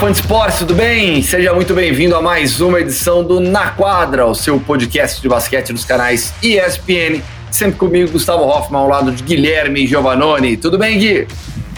Fã 0.00 0.10
de 0.10 0.18
esporte, 0.18 0.60
tudo 0.60 0.74
bem? 0.74 1.22
Seja 1.22 1.52
muito 1.52 1.74
bem-vindo 1.74 2.16
a 2.16 2.22
mais 2.22 2.58
uma 2.58 2.80
edição 2.80 3.22
do 3.22 3.38
Na 3.38 3.72
Quadra, 3.72 4.24
o 4.24 4.34
seu 4.34 4.58
podcast 4.58 5.20
de 5.20 5.28
basquete 5.28 5.74
dos 5.74 5.84
canais 5.84 6.32
ESPN. 6.42 7.20
Sempre 7.50 7.76
comigo, 7.78 8.10
Gustavo 8.10 8.44
Hoffman, 8.44 8.80
ao 8.80 8.88
lado 8.88 9.12
de 9.12 9.22
Guilherme 9.22 9.86
Giovanoni. 9.86 10.56
Tudo 10.56 10.78
bem, 10.78 10.98
Gui? 10.98 11.28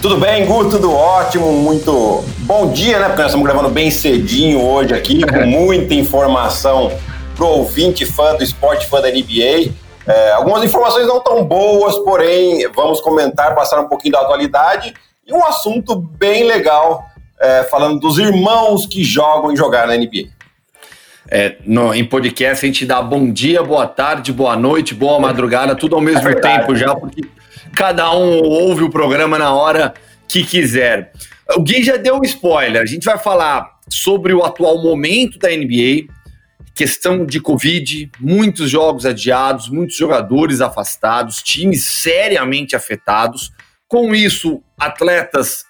Tudo 0.01 0.19
bem, 0.19 0.47
Gu? 0.47 0.71
Tudo 0.71 0.95
ótimo, 0.95 1.51
muito 1.51 2.25
bom 2.39 2.71
dia, 2.71 3.01
né? 3.01 3.07
Porque 3.07 3.23
nós 3.23 3.33
estamos 3.33 3.45
gravando 3.45 3.69
bem 3.71 3.91
cedinho 3.91 4.65
hoje 4.65 4.95
aqui, 4.95 5.27
com 5.27 5.43
muita 5.45 5.93
informação 5.93 6.93
pro 7.35 7.49
ouvinte 7.49 8.07
fã 8.07 8.37
do 8.37 8.45
esporte, 8.45 8.87
fã 8.87 9.01
da 9.01 9.11
NBA. 9.11 9.73
É, 10.07 10.31
algumas 10.31 10.63
informações 10.63 11.09
não 11.09 11.19
tão 11.19 11.45
boas, 11.45 11.99
porém 12.05 12.71
vamos 12.73 13.01
comentar, 13.01 13.53
passar 13.57 13.81
um 13.81 13.89
pouquinho 13.89 14.13
da 14.13 14.21
atualidade 14.21 14.95
e 15.27 15.33
um 15.33 15.45
assunto 15.45 15.97
bem 15.97 16.45
legal, 16.45 17.05
é, 17.43 17.65
falando 17.65 17.99
dos 17.99 18.19
irmãos 18.19 18.87
que 18.87 19.03
jogam 19.03 19.53
e 19.53 19.57
jogaram 19.57 19.89
na 19.89 19.97
NBA. 19.97 20.29
É, 21.29 21.57
no, 21.67 21.93
em 21.93 22.05
podcast 22.05 22.65
a 22.65 22.69
gente 22.69 22.87
dá 22.87 23.03
bom 23.03 23.33
dia, 23.33 23.63
boa 23.63 23.87
tarde, 23.87 24.33
boa 24.33 24.55
noite, 24.55 24.95
boa 24.95 25.19
madrugada, 25.19 25.75
tudo 25.75 25.97
ao 25.97 26.01
mesmo 26.01 26.29
é 26.29 26.35
tempo 26.35 26.77
já, 26.77 26.95
porque 26.95 27.23
cada 27.75 28.15
um 28.15 28.43
ouve 28.43 28.85
o 28.85 28.91
programa 28.91 29.39
na 29.39 29.53
hora 29.53 29.93
que 30.29 30.45
quiser. 30.45 31.13
O 31.57 31.63
Gui 31.63 31.83
já 31.83 31.97
deu 31.97 32.17
um 32.17 32.23
spoiler. 32.23 32.81
A 32.81 32.87
gente 32.87 33.05
vai 33.05 33.19
falar 33.19 33.79
sobre 33.89 34.33
o 34.33 34.45
atual 34.45 34.81
momento 34.81 35.39
da 35.39 35.49
NBA, 35.49 36.07
questão 36.75 37.27
de 37.27 37.41
Covid, 37.41 38.11
muitos 38.21 38.71
jogos 38.71 39.05
adiados, 39.05 39.69
muitos 39.69 39.97
jogadores 39.97 40.61
afastados, 40.61 41.43
times 41.43 41.85
seriamente 41.85 42.77
afetados. 42.77 43.51
Com 43.89 44.15
isso, 44.15 44.63
atletas 44.79 45.65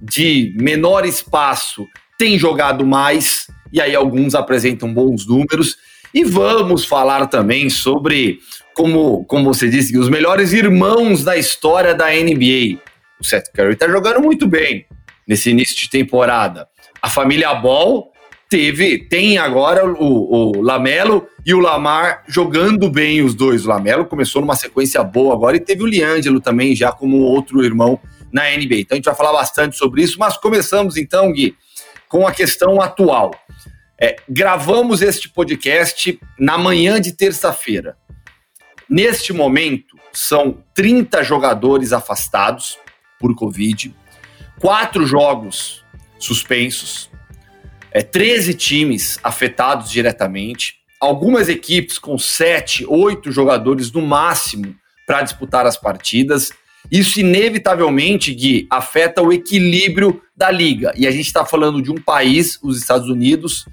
de 0.00 0.54
menor 0.60 1.04
espaço 1.04 1.86
têm 2.18 2.38
jogado 2.38 2.86
mais, 2.86 3.46
e 3.72 3.80
aí 3.80 3.94
alguns 3.94 4.34
apresentam 4.34 4.92
bons 4.92 5.26
números. 5.26 5.76
E 6.12 6.24
vamos 6.24 6.84
falar 6.84 7.26
também 7.26 7.68
sobre 7.68 8.38
como, 8.74 9.24
como 9.24 9.52
você 9.52 9.68
disse, 9.68 9.96
os 9.98 10.08
melhores 10.08 10.52
irmãos 10.52 11.22
da 11.24 11.36
história 11.36 11.94
da 11.94 12.10
NBA. 12.10 12.78
O 13.20 13.24
Seth 13.24 13.50
Curry 13.54 13.72
está 13.72 13.88
jogando 13.88 14.22
muito 14.22 14.46
bem 14.46 14.86
nesse 15.26 15.50
início 15.50 15.76
de 15.76 15.90
temporada. 15.90 16.68
A 17.02 17.10
família 17.10 17.54
Ball 17.54 18.10
teve, 18.48 18.98
tem 18.98 19.36
agora 19.36 19.84
o, 19.84 20.56
o, 20.56 20.62
Lamelo 20.62 21.26
e 21.44 21.52
o 21.52 21.60
Lamar 21.60 22.24
jogando 22.26 22.88
bem 22.88 23.22
os 23.22 23.34
dois. 23.34 23.64
O 23.64 23.68
Lamelo 23.68 24.06
começou 24.06 24.40
numa 24.40 24.56
sequência 24.56 25.02
boa 25.02 25.34
agora 25.34 25.56
e 25.56 25.60
teve 25.60 25.82
o 25.82 25.86
Liangelo 25.86 26.40
também 26.40 26.74
já 26.74 26.90
como 26.90 27.18
outro 27.18 27.62
irmão 27.62 28.00
na 28.32 28.50
NBA. 28.50 28.80
Então 28.80 28.94
a 28.94 28.96
gente 28.96 29.04
vai 29.04 29.14
falar 29.14 29.32
bastante 29.32 29.76
sobre 29.76 30.02
isso, 30.02 30.18
mas 30.18 30.36
começamos 30.36 30.96
então, 30.96 31.32
Gui, 31.32 31.56
com 32.08 32.26
a 32.26 32.32
questão 32.32 32.80
atual. 32.80 33.32
É, 34.00 34.16
gravamos 34.28 35.02
este 35.02 35.28
podcast 35.28 36.20
na 36.38 36.56
manhã 36.56 37.00
de 37.00 37.12
terça-feira. 37.12 37.96
Neste 38.88 39.32
momento, 39.32 39.98
são 40.12 40.62
30 40.74 41.22
jogadores 41.22 41.92
afastados 41.92 42.78
por 43.18 43.34
Covid, 43.34 43.94
quatro 44.60 45.06
jogos 45.06 45.84
suspensos, 46.18 47.10
é, 47.90 48.02
13 48.02 48.54
times 48.54 49.18
afetados 49.22 49.90
diretamente, 49.90 50.76
algumas 51.00 51.48
equipes 51.48 51.98
com 51.98 52.18
7, 52.18 52.86
8 52.86 53.30
jogadores 53.30 53.90
no 53.92 54.02
máximo 54.02 54.74
para 55.06 55.22
disputar 55.22 55.66
as 55.66 55.76
partidas. 55.76 56.50
Isso 56.90 57.20
inevitavelmente, 57.20 58.32
Gui, 58.34 58.66
afeta 58.70 59.22
o 59.22 59.32
equilíbrio 59.32 60.22
da 60.36 60.50
liga. 60.50 60.92
E 60.96 61.06
a 61.06 61.10
gente 61.10 61.26
está 61.26 61.44
falando 61.44 61.82
de 61.82 61.90
um 61.90 62.00
país, 62.00 62.58
os 62.62 62.78
Estados 62.78 63.08
Unidos, 63.08 63.66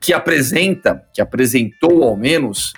que 0.00 0.12
apresenta, 0.12 1.04
que 1.12 1.20
apresentou 1.20 2.02
ao 2.02 2.16
menos, 2.16 2.72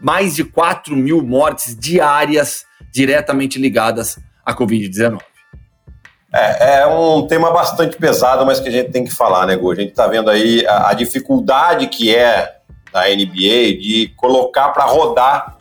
mais 0.00 0.34
de 0.34 0.44
4 0.44 0.96
mil 0.96 1.22
mortes 1.22 1.76
diárias 1.78 2.64
diretamente 2.92 3.58
ligadas 3.58 4.18
à 4.44 4.54
Covid-19. 4.54 5.20
É, 6.32 6.80
é, 6.80 6.86
um 6.86 7.26
tema 7.26 7.50
bastante 7.50 7.96
pesado, 7.96 8.46
mas 8.46 8.60
que 8.60 8.68
a 8.68 8.72
gente 8.72 8.90
tem 8.90 9.04
que 9.04 9.12
falar, 9.12 9.46
né, 9.46 9.56
Gu? 9.56 9.72
A 9.72 9.74
gente 9.74 9.90
está 9.90 10.06
vendo 10.06 10.30
aí 10.30 10.64
a, 10.66 10.90
a, 10.90 10.94
dificuldade 10.94 11.88
que 11.88 12.14
é 12.14 12.56
da 12.92 13.08
NBA 13.08 13.78
de 13.80 14.12
colocar 14.16 14.68
para 14.68 14.84
rodar 14.84 15.58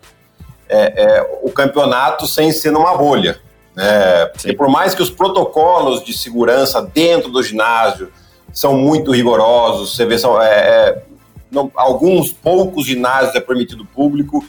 é, 0.67 1.03
é, 1.03 1.39
o 1.41 1.51
campeonato 1.51 2.27
sem 2.27 2.51
ser 2.51 2.71
numa 2.71 2.95
bolha. 2.95 3.39
Né? 3.79 4.25
Porque 4.25 4.51
por 4.51 4.67
mais 4.67 4.93
que 4.93 5.01
os 5.01 5.09
protocolos 5.09 6.03
de 6.03 6.11
segurança 6.11 6.81
dentro 6.81 7.31
do 7.31 7.41
ginásio 7.41 8.11
são 8.51 8.75
muito 8.75 9.11
rigorosos, 9.11 9.95
você 9.95 10.05
vê, 10.05 10.17
são, 10.17 10.41
é, 10.41 10.49
é 10.49 11.03
não, 11.49 11.71
alguns 11.75 12.33
poucos 12.33 12.85
ginásios 12.85 13.33
é 13.35 13.39
permitido 13.39 13.85
público, 13.85 14.43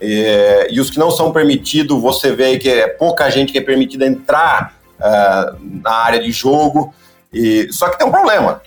é, 0.00 0.68
e 0.70 0.80
os 0.80 0.88
que 0.88 0.98
não 0.98 1.10
são 1.10 1.30
permitidos, 1.30 2.00
você 2.00 2.32
vê 2.32 2.58
que 2.58 2.70
é 2.70 2.88
pouca 2.88 3.28
gente 3.28 3.52
que 3.52 3.58
é 3.58 3.60
permitida 3.60 4.06
entrar 4.06 4.74
uh, 4.98 5.58
na 5.60 5.92
área 5.92 6.18
de 6.18 6.32
jogo. 6.32 6.94
E, 7.30 7.70
só 7.70 7.90
que 7.90 7.98
tem 7.98 8.06
um 8.06 8.10
problema. 8.10 8.62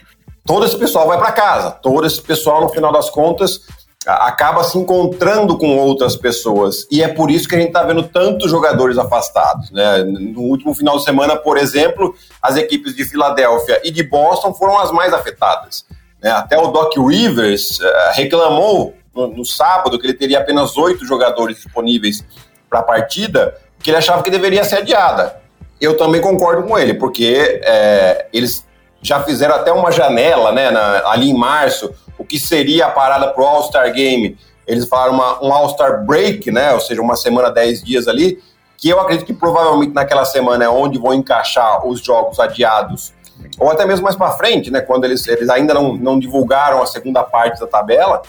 Todo 0.45 0.63
esse 0.63 0.77
pessoal 0.77 1.07
vai 1.07 1.17
para 1.17 1.31
casa. 1.31 1.71
Todo 1.71 2.05
esse 2.05 2.21
pessoal, 2.21 2.61
no 2.61 2.69
final 2.69 2.93
das 2.93 3.09
contas, 3.09 3.61
acaba 4.05 4.63
se 4.63 4.77
encontrando 4.77 5.57
com 5.57 5.77
outras 5.77 6.15
pessoas. 6.15 6.85
E 6.91 7.01
é 7.01 7.07
por 7.07 7.31
isso 7.31 7.47
que 7.47 7.55
a 7.55 7.57
gente 7.57 7.69
está 7.69 7.83
vendo 7.83 8.03
tantos 8.03 8.51
jogadores 8.51 8.97
afastados. 8.97 9.71
Né? 9.71 10.03
No 10.03 10.41
último 10.41 10.73
final 10.73 10.97
de 10.97 11.03
semana, 11.03 11.35
por 11.35 11.57
exemplo, 11.57 12.13
as 12.41 12.57
equipes 12.57 12.95
de 12.95 13.05
Filadélfia 13.05 13.81
e 13.83 13.91
de 13.91 14.03
Boston 14.03 14.53
foram 14.53 14.77
as 14.77 14.91
mais 14.91 15.13
afetadas. 15.13 15.85
Né? 16.21 16.31
Até 16.31 16.57
o 16.57 16.67
Doc 16.67 16.95
Rivers 16.97 17.79
uh, 17.79 17.83
reclamou 18.13 18.93
no, 19.15 19.27
no, 19.27 19.45
sábado 19.45 19.97
que 19.99 20.05
ele 20.05 20.13
teria 20.13 20.39
apenas 20.39 20.75
oito 20.75 21.05
jogadores 21.05 21.57
disponíveis 21.57 22.23
para 22.69 22.79
a 22.79 22.83
partida, 22.83 23.55
que 23.79 23.89
ele 23.89 23.97
achava 23.97 24.23
que 24.23 24.31
deveria 24.31 24.63
ser 24.63 24.77
adiada. 24.77 25.41
Eu 25.79 25.95
também 25.97 26.21
concordo 26.21 26.63
com 26.67 26.77
ele, 26.77 26.93
porque 26.93 27.61
é, 27.63 28.27
eles 28.33 28.65
já 29.03 29.21
fizeram 29.21 29.55
até 29.55 29.71
uma 29.71 29.91
janela 29.91 30.51
né, 30.51 30.71
na, 30.71 31.03
ali 31.09 31.29
em 31.29 31.37
março, 31.37 31.93
o 32.17 32.23
que 32.23 32.39
seria 32.39 32.87
a 32.87 32.89
parada 32.89 33.27
para 33.27 33.43
o 33.43 33.45
All-Star 33.45 33.91
Game. 33.91 34.37
Eles 34.65 34.87
falaram 34.87 35.13
uma, 35.13 35.43
um 35.43 35.53
All-Star 35.53 36.05
Break, 36.05 36.49
né, 36.49 36.73
ou 36.73 36.79
seja, 36.79 37.01
uma 37.01 37.15
semana, 37.15 37.51
dez 37.51 37.83
dias 37.83 38.07
ali, 38.07 38.41
que 38.77 38.89
eu 38.89 38.99
acredito 38.99 39.27
que 39.27 39.33
provavelmente 39.33 39.93
naquela 39.93 40.25
semana 40.25 40.63
é 40.63 40.69
onde 40.69 40.97
vão 40.97 41.13
encaixar 41.13 41.85
os 41.85 42.01
jogos 42.01 42.39
adiados 42.39 43.13
ou 43.59 43.69
até 43.69 43.85
mesmo 43.85 44.03
mais 44.03 44.15
para 44.15 44.31
frente, 44.31 44.71
né, 44.71 44.81
quando 44.81 45.05
eles, 45.05 45.27
eles 45.27 45.49
ainda 45.49 45.73
não, 45.73 45.93
não 45.93 46.19
divulgaram 46.19 46.81
a 46.81 46.85
segunda 46.85 47.23
parte 47.23 47.59
da 47.59 47.67
tabela. 47.67 48.21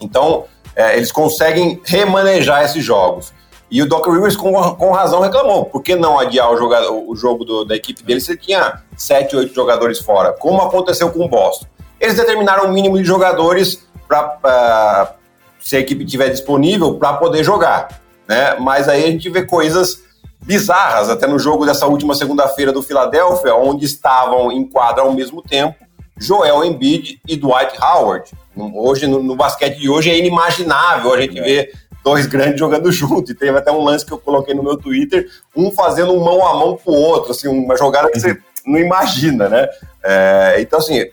Então, 0.00 0.44
é, 0.74 0.96
eles 0.96 1.12
conseguem 1.12 1.80
remanejar 1.84 2.64
esses 2.64 2.82
jogos. 2.82 3.32
E 3.70 3.80
o 3.82 3.88
Doc 3.88 4.06
Rivers, 4.06 4.36
com, 4.36 4.52
com 4.74 4.90
razão, 4.90 5.20
reclamou. 5.20 5.64
Por 5.64 5.82
que 5.82 5.94
não 5.94 6.18
adiar 6.18 6.50
o, 6.50 6.56
jogador, 6.56 6.92
o 6.92 7.14
jogo 7.14 7.44
do, 7.44 7.64
da 7.64 7.76
equipe 7.76 8.02
dele 8.02 8.20
se 8.20 8.32
ele 8.32 8.38
tinha 8.38 8.82
7, 8.96 9.36
8 9.36 9.54
jogadores 9.54 10.00
fora? 10.00 10.32
Como 10.32 10.60
aconteceu 10.60 11.10
com 11.10 11.24
o 11.24 11.28
Boston. 11.28 11.66
Eles 12.00 12.16
determinaram 12.16 12.66
o 12.66 12.72
mínimo 12.72 12.98
de 12.98 13.04
jogadores 13.04 13.86
para, 14.08 15.14
se 15.60 15.76
a 15.76 15.80
equipe 15.80 16.04
tiver 16.04 16.30
disponível, 16.30 16.94
para 16.94 17.12
poder 17.12 17.44
jogar. 17.44 18.00
Né? 18.26 18.56
Mas 18.58 18.88
aí 18.88 19.04
a 19.04 19.06
gente 19.06 19.28
vê 19.28 19.44
coisas 19.44 20.02
bizarras, 20.42 21.08
até 21.08 21.26
no 21.26 21.38
jogo 21.38 21.66
dessa 21.66 21.86
última 21.86 22.14
segunda-feira 22.14 22.72
do 22.72 22.82
Philadelphia, 22.82 23.54
onde 23.54 23.84
estavam 23.84 24.50
em 24.50 24.66
quadra 24.66 25.02
ao 25.02 25.12
mesmo 25.12 25.42
tempo 25.42 25.76
Joel 26.18 26.64
Embiid 26.64 27.20
e 27.26 27.36
Dwight 27.36 27.78
Howard. 27.80 28.30
Hoje, 28.74 29.06
no, 29.06 29.22
no 29.22 29.36
basquete 29.36 29.78
de 29.78 29.88
hoje, 29.88 30.10
é 30.10 30.18
inimaginável 30.18 31.14
a 31.14 31.20
gente 31.20 31.38
é. 31.38 31.42
ver 31.42 31.72
dois 32.02 32.26
grandes 32.26 32.58
jogando 32.58 32.90
junto. 32.92 33.30
E 33.30 33.34
teve 33.34 33.56
até 33.56 33.70
um 33.70 33.82
lance 33.82 34.04
que 34.04 34.12
eu 34.12 34.18
coloquei 34.18 34.54
no 34.54 34.62
meu 34.62 34.76
Twitter, 34.76 35.28
um 35.56 35.70
fazendo 35.70 36.12
um 36.12 36.22
mão 36.22 36.46
a 36.46 36.54
mão 36.54 36.76
com 36.76 36.92
o 36.92 37.00
outro, 37.00 37.32
assim, 37.32 37.48
uma 37.48 37.76
jogada 37.76 38.10
que 38.10 38.18
você 38.18 38.38
não 38.66 38.78
imagina, 38.78 39.48
né? 39.48 39.68
É, 40.02 40.56
então, 40.60 40.78
assim, 40.78 41.06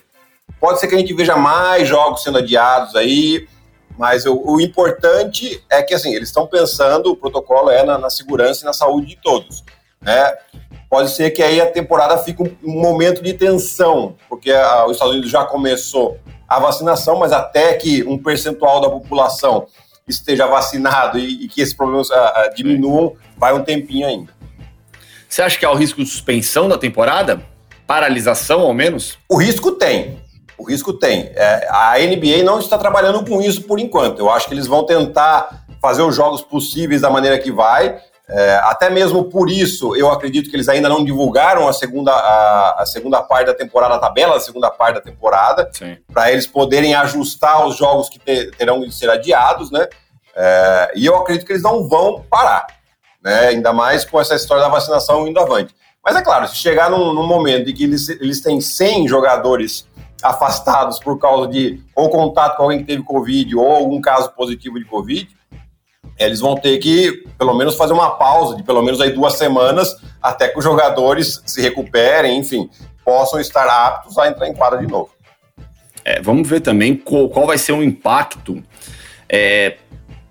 pode 0.60 0.80
ser 0.80 0.88
que 0.88 0.96
a 0.96 0.98
gente 0.98 1.14
veja 1.14 1.36
mais 1.36 1.88
jogos 1.88 2.24
sendo 2.24 2.38
adiados 2.38 2.96
aí, 2.96 3.48
mas 3.98 4.26
o, 4.26 4.42
o 4.46 4.62
importante 4.62 5.64
é 5.70 5.82
que, 5.82 5.94
assim, 5.94 6.14
eles 6.14 6.30
estão 6.30 6.46
pensando, 6.46 7.12
o 7.12 7.16
protocolo 7.16 7.70
é 7.70 7.84
na, 7.84 7.98
na, 7.98 8.10
segurança 8.10 8.62
e 8.62 8.66
na 8.66 8.74
saúde 8.74 9.08
de 9.08 9.18
todos, 9.18 9.64
né? 10.02 10.34
Pode 10.90 11.12
ser 11.12 11.32
que 11.32 11.44
aí 11.44 11.60
a 11.60 11.70
temporada 11.70 12.18
fique 12.20 12.42
um, 12.42 12.56
um 12.64 12.80
momento 12.80 13.22
de 13.22 13.34
tensão, 13.34 14.16
porque 14.30 14.52
a, 14.52 14.86
os 14.86 14.94
Estados 14.94 15.14
Unidos 15.14 15.32
já 15.32 15.44
começou 15.44 16.18
a 16.48 16.60
vacinação, 16.60 17.18
mas 17.20 17.34
até 17.34 17.74
que 17.74 18.04
um 18.04 18.18
percentual 18.18 18.80
da 18.80 18.90
população 18.90 19.68
esteja 20.08 20.48
vacinado 20.48 21.18
e, 21.18 21.46
e 21.46 21.48
que 21.48 21.62
esses 21.62 21.74
problemas 21.74 22.10
uh, 22.10 22.54
diminuam, 22.56 23.16
vai 23.38 23.54
um 23.54 23.64
tempinho 23.64 24.08
ainda. 24.08 24.38
Você 25.28 25.42
acha 25.42 25.60
que 25.60 25.66
há 25.66 25.72
o 25.72 25.76
risco 25.76 26.02
de 26.04 26.10
suspensão 26.10 26.70
da 26.70 26.78
temporada? 26.78 27.42
Paralisação, 27.86 28.62
ao 28.62 28.74
menos? 28.74 29.18
O 29.30 29.38
risco 29.38 29.74
tem. 29.74 30.18
O 30.58 30.64
risco 30.64 30.94
tem. 30.94 31.32
É, 31.36 31.68
a 31.70 31.96
NBA 32.00 32.44
não 32.44 32.60
está 32.60 32.78
trabalhando 32.78 33.24
com 33.26 33.42
isso 33.42 33.62
por 33.64 33.80
enquanto. 33.80 34.20
Eu 34.20 34.30
acho 34.32 34.48
que 34.48 34.54
eles 34.54 34.68
vão 34.68 34.86
tentar 34.86 35.66
fazer 35.82 36.02
os 36.02 36.16
jogos 36.16 36.42
possíveis 36.42 37.02
da 37.02 37.10
maneira 37.10 37.38
que 37.38 37.52
vai. 37.52 38.00
É, 38.30 38.56
até 38.64 38.90
mesmo 38.90 39.26
por 39.26 39.50
isso, 39.50 39.96
eu 39.96 40.12
acredito 40.12 40.50
que 40.50 40.56
eles 40.56 40.68
ainda 40.68 40.90
não 40.90 41.04
divulgaram 41.04 41.66
a 41.66 41.72
segunda, 41.72 42.12
a, 42.12 42.82
a 42.82 42.86
segunda 42.86 43.22
parte 43.22 43.48
da 43.48 43.54
temporada, 43.54 43.96
a 43.96 44.00
tabela 44.00 44.34
da 44.34 44.40
segunda 44.42 44.70
parte 44.70 44.96
da 44.96 45.02
temporada, 45.02 45.70
para 46.12 46.32
eles 46.32 46.46
poderem 46.46 46.94
ajustar 46.94 47.66
os 47.66 47.78
jogos 47.78 48.10
que 48.10 48.20
ter, 48.20 48.52
terão 48.52 48.82
de 48.82 48.94
ser 48.94 49.10
adiados, 49.10 49.72
né? 49.72 49.88
É, 50.36 50.92
e 50.96 51.06
eu 51.06 51.16
acredito 51.16 51.46
que 51.46 51.54
eles 51.54 51.64
não 51.64 51.88
vão 51.88 52.22
parar, 52.30 52.68
né? 53.24 53.48
Ainda 53.48 53.72
mais 53.72 54.04
com 54.04 54.20
essa 54.20 54.36
história 54.36 54.64
da 54.64 54.70
vacinação 54.70 55.26
indo 55.26 55.40
avante. 55.40 55.74
Mas 56.04 56.16
é 56.16 56.22
claro, 56.22 56.48
se 56.50 56.56
chegar 56.56 56.90
num, 56.90 57.14
num 57.14 57.26
momento 57.26 57.70
em 57.70 57.74
que 57.74 57.86
eles, 57.86 58.10
eles 58.10 58.42
têm 58.42 58.60
100 58.60 59.08
jogadores 59.08 59.88
afastados 60.22 61.00
por 61.00 61.18
causa 61.18 61.48
de 61.48 61.82
ou 61.96 62.10
contato 62.10 62.58
com 62.58 62.64
alguém 62.64 62.80
que 62.80 62.86
teve 62.86 63.04
Covid 63.04 63.56
ou 63.56 63.72
algum 63.72 64.02
caso 64.02 64.32
positivo 64.32 64.80
de 64.80 64.86
Covid, 64.86 65.30
eles 66.18 66.40
vão 66.40 66.56
ter 66.56 66.78
que, 66.80 67.24
pelo 67.38 67.54
menos, 67.56 67.76
fazer 67.76 67.94
uma 67.94 68.12
pausa 68.12 68.56
de 68.56 68.64
pelo 68.64 68.82
menos 68.82 69.00
aí 69.00 69.12
duas 69.12 69.38
semanas 69.38 69.96
até 70.22 70.48
que 70.48 70.58
os 70.58 70.64
jogadores 70.64 71.42
se 71.46 71.62
recuperem, 71.62 72.40
enfim, 72.40 72.70
possam 73.06 73.40
estar 73.40 73.66
aptos 73.68 74.18
a 74.18 74.28
entrar 74.28 74.48
em 74.48 74.54
quadra 74.54 74.80
de 74.80 74.88
novo. 74.88 75.10
É, 76.04 76.22
vamos 76.22 76.48
ver 76.48 76.62
também 76.62 76.96
qual, 76.96 77.30
qual, 77.30 77.46
vai 77.46 77.58
ser 77.58 77.74
o 77.74 77.84
impacto 77.84 78.64
é, 79.30 79.76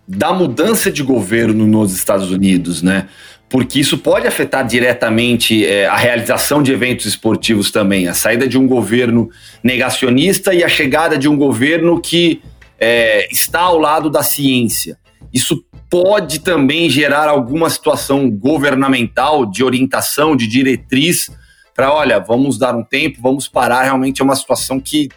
da 0.08 0.32
mudança 0.32 0.90
de 0.90 1.02
governo 1.02 1.66
nos 1.66 1.94
Estados 1.94 2.30
Unidos, 2.30 2.82
né? 2.82 3.08
Porque 3.48 3.78
isso 3.78 3.98
pode 3.98 4.26
afetar 4.26 4.66
diretamente 4.66 5.64
é, 5.64 5.86
a 5.86 5.96
realização 5.96 6.62
de 6.62 6.72
eventos 6.72 7.06
esportivos 7.06 7.70
também, 7.70 8.08
a 8.08 8.14
saída 8.14 8.48
de 8.48 8.58
um 8.58 8.66
governo 8.66 9.30
negacionista 9.62 10.52
e 10.52 10.64
a 10.64 10.68
chegada 10.68 11.16
de 11.16 11.28
um 11.28 11.36
governo 11.36 12.00
que 12.00 12.42
é, 12.78 13.28
está 13.30 13.60
ao 13.60 13.78
lado 13.78 14.10
da 14.10 14.22
ciência. 14.22 14.98
Isso 15.32 15.62
pode 15.90 16.40
também 16.40 16.90
gerar 16.90 17.28
alguma 17.28 17.70
situação 17.70 18.30
governamental 18.30 19.46
de 19.46 19.62
orientação, 19.62 20.36
de 20.36 20.46
diretriz, 20.46 21.30
para 21.74 21.92
olha, 21.92 22.18
vamos 22.18 22.58
dar 22.58 22.74
um 22.74 22.82
tempo, 22.82 23.20
vamos 23.20 23.46
parar. 23.46 23.84
Realmente 23.84 24.22
é 24.22 24.24
uma 24.24 24.34
situação 24.34 24.80
que 24.80 25.08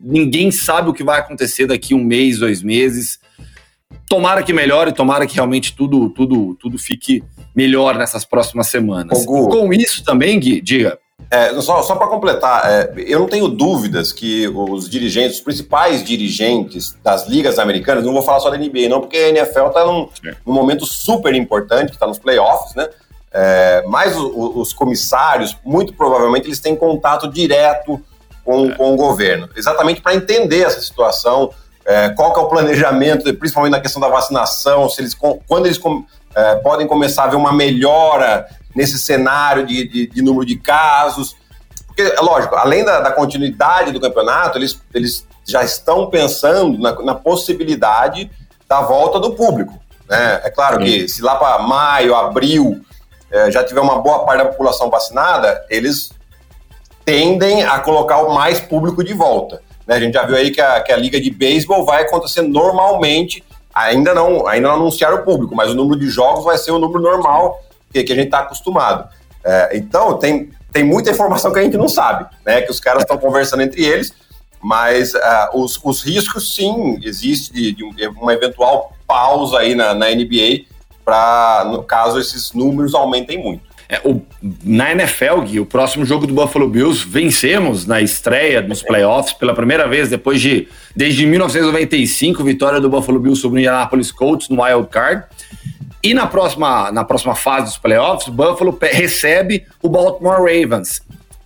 ninguém 0.00 0.50
sabe 0.50 0.88
o 0.88 0.94
que 0.94 1.02
vai 1.02 1.18
acontecer 1.18 1.66
daqui 1.66 1.94
um 1.94 2.04
mês, 2.04 2.38
dois 2.38 2.62
meses. 2.62 3.18
Tomara 4.08 4.42
que 4.42 4.52
melhore, 4.52 4.92
tomara 4.92 5.26
que 5.26 5.34
realmente 5.34 5.74
tudo, 5.74 6.08
tudo, 6.10 6.54
tudo 6.54 6.78
fique 6.78 7.24
melhor 7.54 7.96
nessas 7.96 8.24
próximas 8.24 8.68
semanas. 8.68 9.24
Com 9.48 9.72
isso 9.72 10.04
também, 10.04 10.38
Gui, 10.38 10.60
diga. 10.60 10.98
É, 11.30 11.60
só 11.60 11.82
só 11.82 11.96
para 11.96 12.06
completar, 12.06 12.62
é, 12.70 12.92
eu 12.96 13.18
não 13.18 13.26
tenho 13.26 13.48
dúvidas 13.48 14.12
que 14.12 14.46
os 14.46 14.88
dirigentes, 14.88 15.38
os 15.38 15.42
principais 15.42 16.04
dirigentes 16.04 16.96
das 17.02 17.26
ligas 17.26 17.58
americanas, 17.58 18.04
não 18.04 18.12
vou 18.12 18.22
falar 18.22 18.38
só 18.38 18.48
da 18.48 18.56
NBA, 18.56 18.88
não, 18.88 19.00
porque 19.00 19.16
a 19.16 19.28
NFL 19.30 19.66
está 19.66 19.84
num, 19.84 20.08
num, 20.46 20.52
momento 20.52 20.86
super 20.86 21.34
importante, 21.34 21.88
que 21.88 21.96
está 21.96 22.06
nos 22.06 22.18
playoffs, 22.18 22.74
né? 22.76 22.88
É, 23.32 23.84
mas 23.88 24.16
o, 24.16 24.60
os 24.60 24.72
comissários, 24.72 25.56
muito 25.64 25.92
provavelmente, 25.94 26.46
eles 26.46 26.60
têm 26.60 26.76
contato 26.76 27.28
direto 27.28 28.00
com, 28.44 28.70
é. 28.70 28.74
com 28.74 28.94
o 28.94 28.96
governo, 28.96 29.48
exatamente 29.56 30.00
para 30.00 30.14
entender 30.14 30.62
essa 30.62 30.80
situação, 30.80 31.50
é, 31.84 32.08
qual 32.10 32.32
que 32.32 32.38
é 32.38 32.42
o 32.42 32.48
planejamento, 32.48 33.34
principalmente 33.34 33.72
na 33.72 33.80
questão 33.80 34.00
da 34.00 34.08
vacinação, 34.08 34.88
se 34.88 35.00
eles, 35.00 35.14
quando 35.14 35.66
eles 35.66 35.80
é, 36.36 36.54
podem 36.56 36.86
começar 36.86 37.24
a 37.24 37.28
ver 37.28 37.36
uma 37.36 37.52
melhora 37.52 38.46
nesse 38.76 38.98
cenário 38.98 39.66
de, 39.66 39.88
de, 39.88 40.06
de 40.06 40.22
número 40.22 40.44
de 40.44 40.56
casos. 40.56 41.34
Porque, 41.86 42.02
é 42.02 42.20
lógico, 42.20 42.54
além 42.54 42.84
da, 42.84 43.00
da, 43.00 43.10
continuidade 43.10 43.90
do 43.90 44.00
campeonato, 44.00 44.58
eles, 44.58 44.78
eles 44.92 45.26
já 45.46 45.64
estão 45.64 46.10
pensando 46.10 46.78
na, 46.78 46.92
na 47.02 47.14
possibilidade 47.14 48.30
da 48.68 48.82
volta 48.82 49.18
do 49.18 49.32
público. 49.32 49.72
Né? 50.06 50.42
É 50.44 50.50
claro 50.50 50.78
Sim. 50.78 50.84
que 50.84 51.08
se 51.08 51.22
lá 51.22 51.36
para 51.36 51.58
maio, 51.60 52.14
abril, 52.14 52.82
é, 53.30 53.50
já 53.50 53.64
tiver 53.64 53.80
uma 53.80 53.98
boa 53.98 54.26
parte 54.26 54.44
da 54.44 54.50
população 54.50 54.90
vacinada, 54.90 55.64
eles 55.70 56.10
tendem 57.02 57.64
a 57.64 57.78
colocar 57.78 58.18
o 58.18 58.34
mais 58.34 58.60
público 58.60 59.02
de 59.02 59.14
volta. 59.14 59.62
Né? 59.86 59.96
A 59.96 60.00
gente 60.00 60.14
já 60.14 60.26
viu 60.26 60.36
aí 60.36 60.50
que 60.50 60.60
a, 60.60 60.82
que 60.82 60.92
a 60.92 60.96
liga 60.96 61.18
de 61.18 61.30
beisebol 61.30 61.86
vai 61.86 62.02
acontecer 62.02 62.42
normalmente, 62.42 63.42
ainda 63.72 64.12
não, 64.12 64.46
ainda 64.46 64.68
não 64.68 64.74
anunciaram 64.74 65.16
o 65.16 65.24
público, 65.24 65.56
mas 65.56 65.70
o 65.70 65.74
número 65.74 65.98
de 65.98 66.10
jogos 66.10 66.44
vai 66.44 66.58
ser 66.58 66.72
o 66.72 66.78
número 66.78 67.00
normal 67.00 67.62
que, 67.96 68.04
que 68.04 68.12
a 68.12 68.16
gente 68.16 68.26
está 68.26 68.40
acostumado. 68.40 69.08
É, 69.44 69.76
então, 69.76 70.18
tem, 70.18 70.50
tem 70.72 70.84
muita 70.84 71.10
informação 71.10 71.52
que 71.52 71.58
a 71.58 71.62
gente 71.62 71.76
não 71.76 71.88
sabe, 71.88 72.26
né? 72.44 72.62
Que 72.62 72.70
os 72.70 72.80
caras 72.80 73.02
estão 73.02 73.16
conversando 73.16 73.62
entre 73.62 73.84
eles, 73.84 74.12
mas 74.60 75.14
uh, 75.14 75.18
os, 75.54 75.80
os 75.82 76.02
riscos, 76.02 76.54
sim, 76.54 76.98
existe 77.02 77.52
de, 77.52 77.72
de 77.72 77.84
uma 78.08 78.32
eventual 78.32 78.92
pausa 79.06 79.58
aí 79.58 79.74
na, 79.74 79.94
na 79.94 80.10
NBA 80.10 80.64
para, 81.04 81.68
no 81.70 81.82
caso, 81.84 82.18
esses 82.18 82.52
números 82.52 82.94
aumentem 82.94 83.40
muito. 83.40 83.62
É, 83.88 84.00
o, 84.04 84.20
na 84.64 84.90
NFL, 84.90 85.42
Gui, 85.42 85.60
o 85.60 85.66
próximo 85.66 86.04
jogo 86.04 86.26
do 86.26 86.34
Buffalo 86.34 86.68
Bills, 86.68 87.06
vencemos 87.06 87.86
na 87.86 88.00
estreia 88.00 88.60
nos 88.60 88.82
playoffs 88.82 89.32
pela 89.32 89.54
primeira 89.54 89.86
vez 89.86 90.10
depois 90.10 90.40
de 90.40 90.66
desde 90.94 91.24
1995, 91.24 92.42
vitória 92.42 92.80
do 92.80 92.90
Buffalo 92.90 93.20
Bills 93.20 93.40
sobre 93.40 93.58
o 93.58 93.60
Indianapolis 93.60 94.10
Colts 94.10 94.48
no 94.48 94.60
Wild 94.60 94.88
Card. 94.88 95.24
E 96.06 96.14
na 96.14 96.24
próxima, 96.24 96.92
na 96.92 97.04
próxima 97.04 97.34
fase 97.34 97.64
dos 97.66 97.78
playoffs, 97.78 98.28
Buffalo 98.28 98.78
recebe 98.80 99.66
o 99.82 99.88
Baltimore 99.88 100.38
Ravens. 100.38 101.02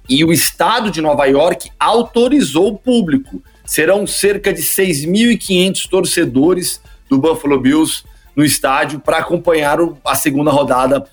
E 0.07 0.23
o 0.23 0.31
estado 0.31 0.91
de 0.91 1.01
Nova 1.01 1.25
York 1.25 1.71
autorizou 1.81 2.69
o 2.69 2.77
público. 2.77 3.43
Serão 3.65 4.07
cerca 4.07 4.53
de 4.53 4.61
6.500 4.61 5.89
torcedores 5.89 6.79
do 7.09 7.17
Buffalo 7.17 7.59
Bills 7.59 8.05
no 8.37 8.45
estádio 8.45 9.01
para 9.01 9.17
acompanhar 9.17 9.81
o, 9.81 9.97
a 10.05 10.15
segunda 10.15 10.51
rodada 10.51 11.07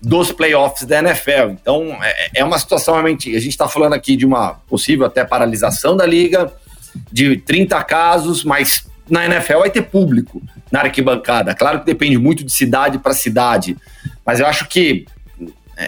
dos 0.00 0.30
playoffs 0.30 0.86
da 0.86 1.00
NFL. 1.00 1.54
Então 1.60 1.98
é, 2.04 2.30
é 2.36 2.44
uma 2.44 2.60
situação 2.60 2.94
realmente. 2.94 3.34
A 3.34 3.40
gente 3.40 3.50
está 3.50 3.66
falando 3.66 3.94
aqui 3.94 4.14
de 4.14 4.24
uma 4.24 4.60
possível 4.68 5.06
até 5.06 5.24
paralisação 5.24 5.96
da 5.96 6.06
liga, 6.06 6.52
de 7.10 7.36
30 7.36 7.82
casos, 7.82 8.44
mas 8.44 8.86
na 9.10 9.24
NFL 9.24 9.58
vai 9.58 9.70
ter 9.70 9.82
público 9.82 10.40
na 10.72 10.80
arquibancada. 10.80 11.54
Claro 11.54 11.80
que 11.80 11.86
depende 11.86 12.16
muito 12.16 12.42
de 12.42 12.50
cidade 12.50 12.98
para 12.98 13.12
cidade, 13.12 13.76
mas 14.24 14.40
eu 14.40 14.46
acho 14.46 14.66
que 14.66 15.06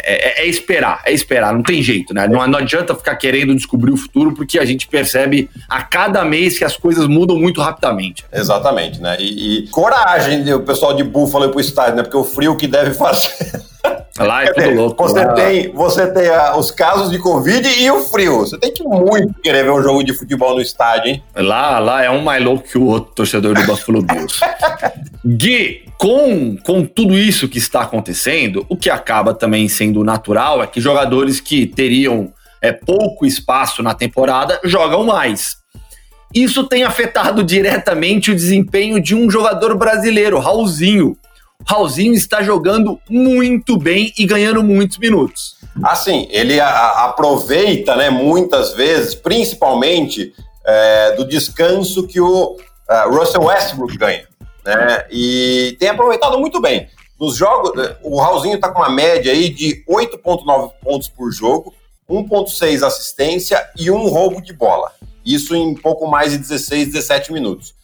é, 0.03 0.43
é, 0.43 0.45
é, 0.45 0.47
esperar, 0.47 1.03
é 1.05 1.13
esperar, 1.13 1.53
não 1.53 1.63
tem 1.63 1.83
jeito, 1.83 2.15
né? 2.15 2.27
Não, 2.27 2.47
não, 2.47 2.59
adianta 2.59 2.95
ficar 2.95 3.17
querendo 3.17 3.55
descobrir 3.55 3.93
o 3.93 3.97
futuro, 3.97 4.33
porque 4.33 4.59
a 4.59 4.65
gente 4.65 4.87
percebe 4.87 5.51
a 5.69 5.83
cada 5.83 6.25
mês 6.25 6.59
que 6.59 6.65
as 6.65 6.77
coisas 6.77 7.07
mudam 7.07 7.37
muito 7.37 7.61
rapidamente. 7.61 8.25
Exatamente, 8.33 9.01
né? 9.01 9.17
E, 9.19 9.65
e 9.65 9.69
coragem 9.69 10.45
do 10.45 10.61
pessoal 10.61 10.95
de 10.95 11.05
Buffalo 11.05 11.47
ir 11.47 11.51
pro 11.51 11.61
estádio, 11.61 11.97
né? 11.97 12.03
Porque 12.03 12.17
o 12.17 12.25
frio 12.25 12.57
que 12.57 12.67
deve 12.67 12.95
fazer. 12.95 13.31
Lá 14.19 14.45
é 14.45 14.53
tudo 14.53 14.71
louco. 14.71 15.03
Você 15.03 15.25
lá. 15.25 15.33
tem, 15.33 15.73
você 15.73 16.07
tem 16.07 16.31
os 16.57 16.71
casos 16.71 17.11
de 17.11 17.19
Covid 17.19 17.69
e 17.69 17.91
o 17.91 18.01
frio. 18.05 18.39
Você 18.39 18.57
tem 18.57 18.73
que 18.73 18.85
muito 18.85 19.35
querer 19.43 19.65
ver 19.65 19.73
um 19.73 19.83
jogo 19.83 20.05
de 20.05 20.17
futebol 20.17 20.55
no 20.55 20.61
estádio, 20.61 21.11
hein? 21.11 21.23
Lá, 21.35 21.81
lá 21.81 22.05
é 22.05 22.11
um 22.11 22.23
mais 22.23 22.43
louco 22.43 22.63
que 22.63 22.79
o 22.79 22.87
outro 22.87 23.13
torcedor 23.13 23.55
do 23.55 23.67
Buffalo 23.67 24.03
Bills. 24.03 24.39
Gui, 25.27 25.84
com, 25.99 26.57
com 26.57 26.85
tudo 26.85 27.17
isso 27.17 27.49
que 27.49 27.59
está 27.59 27.83
acontecendo, 27.83 28.65
o 28.69 28.77
que 28.77 28.91
acaba 28.91 29.35
também 29.35 29.69
sendo 29.69 30.05
natural 30.05 30.63
é 30.63 30.67
que 30.67 30.81
jogadores 30.81 31.41
que 31.41 31.67
teriam 31.67 32.33
é, 32.61 32.73
pouco 32.73 33.27
espaço 33.27 33.83
na 33.83 33.95
temporada 33.95 34.61
jogam 34.65 35.05
mais. 35.05 35.57
Isso 36.35 36.65
tem 36.65 36.83
afetado 36.83 37.45
diretamente 37.45 38.31
o 38.31 38.35
desempenho 38.35 39.01
de 39.01 39.15
um 39.15 39.31
jogador 39.31 39.77
brasileiro, 39.77 40.39
Raulzinho 40.39 41.17
Raulzinho 41.67 42.13
está 42.13 42.43
jogando 42.43 43.01
muito 43.09 43.79
bem 43.79 44.13
e 44.19 44.27
ganhando 44.27 44.63
muitos 44.63 44.99
minutos. 44.99 45.57
Assim, 45.83 46.29
ele 46.31 46.61
a, 46.61 47.05
aproveita, 47.05 47.97
né, 47.97 48.11
muitas 48.11 48.75
vezes, 48.75 49.15
principalmente 49.15 50.33
é, 50.67 51.13
do 51.13 51.27
descanso 51.27 52.07
que 52.07 52.21
o 52.21 52.57
uh, 52.57 53.15
Russell 53.15 53.45
Westbrook 53.45 53.97
ganha. 53.97 54.25
Né, 54.65 55.07
e 55.11 55.77
tem 55.79 55.89
aproveitado 55.89 56.39
muito 56.39 56.61
bem. 56.61 56.89
Nos 57.21 57.37
jogos, 57.37 57.73
é, 57.83 57.97
o 58.03 58.19
Raulzinho 58.21 58.57
está 58.57 58.71
com 58.71 58.81
uma 58.81 58.91
média 58.91 59.33
aí 59.33 59.49
de 59.49 59.85
8,9 59.89 60.73
pontos 60.83 61.09
por 61.09 61.31
jogo, 61.31 61.75
1,6 62.09 62.83
assistência 62.83 63.65
e 63.77 63.91
um 63.91 64.09
roubo 64.09 64.41
de 64.41 64.53
bola. 64.53 64.93
Isso 65.25 65.55
em 65.55 65.75
pouco 65.75 66.07
mais 66.07 66.33
de 66.33 66.39
16, 66.39 66.93
17 66.93 67.33
minutos. 67.33 67.75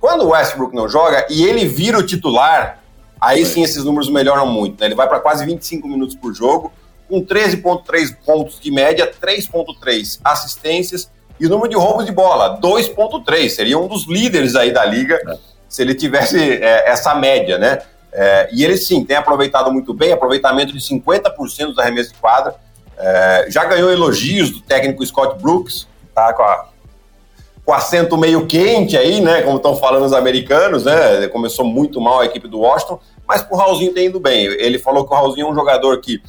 Quando 0.00 0.24
o 0.24 0.30
Westbrook 0.30 0.74
não 0.74 0.88
joga 0.88 1.26
e 1.28 1.44
ele 1.44 1.66
vira 1.66 1.98
o 1.98 2.06
titular, 2.06 2.80
Aí 3.20 3.44
sim 3.44 3.62
esses 3.62 3.84
números 3.84 4.08
melhoram 4.08 4.46
muito. 4.46 4.80
Né? 4.80 4.86
Ele 4.86 4.94
vai 4.94 5.08
para 5.08 5.20
quase 5.20 5.44
25 5.44 5.88
minutos 5.88 6.14
por 6.14 6.34
jogo, 6.34 6.72
com 7.08 7.24
13,3 7.24 8.16
pontos 8.24 8.60
de 8.60 8.70
média, 8.70 9.10
3,3 9.10 10.20
assistências 10.22 11.10
e 11.40 11.46
o 11.46 11.48
número 11.48 11.68
de 11.68 11.76
roubos 11.76 12.06
de 12.06 12.12
bola, 12.12 12.60
2,3. 12.60 13.48
Seria 13.48 13.78
um 13.78 13.88
dos 13.88 14.06
líderes 14.06 14.54
aí 14.54 14.72
da 14.72 14.84
liga 14.84 15.14
é. 15.26 15.38
Se 15.68 15.82
ele 15.82 15.94
tivesse 15.94 16.38
é, 16.38 16.88
essa 16.88 17.14
média, 17.14 17.58
né? 17.58 17.80
É, 18.12 18.48
e 18.52 18.64
ele 18.64 18.76
sim 18.76 19.04
tem 19.04 19.16
aproveitado 19.16 19.70
muito 19.70 19.92
bem, 19.92 20.12
aproveitamento 20.12 20.72
de 20.72 20.80
50% 20.80 21.66
dos 21.66 21.78
arremessos 21.78 22.12
de 22.12 22.18
quadra. 22.18 22.54
É, 22.96 23.46
já 23.48 23.64
ganhou 23.64 23.92
elogios 23.92 24.50
do 24.50 24.60
técnico 24.60 25.04
Scott 25.06 25.40
Brooks, 25.40 25.86
tá 26.14 26.32
com 26.32 26.42
a 26.42 26.68
com 27.68 27.74
acento 27.74 28.16
meio 28.16 28.46
quente 28.46 28.96
aí, 28.96 29.20
né? 29.20 29.42
Como 29.42 29.58
estão 29.58 29.76
falando 29.76 30.06
os 30.06 30.14
americanos, 30.14 30.86
né? 30.86 31.28
Começou 31.28 31.66
muito 31.66 32.00
mal 32.00 32.20
a 32.20 32.24
equipe 32.24 32.48
do 32.48 32.60
Washington, 32.60 32.98
mas 33.26 33.46
o 33.50 33.56
Raulzinho 33.56 33.92
tem 33.92 34.06
indo 34.06 34.18
bem. 34.18 34.46
Ele 34.46 34.78
falou 34.78 35.06
que 35.06 35.12
o 35.12 35.14
Raulzinho 35.14 35.48
é 35.48 35.50
um 35.50 35.54
jogador 35.54 36.00
que 36.00 36.22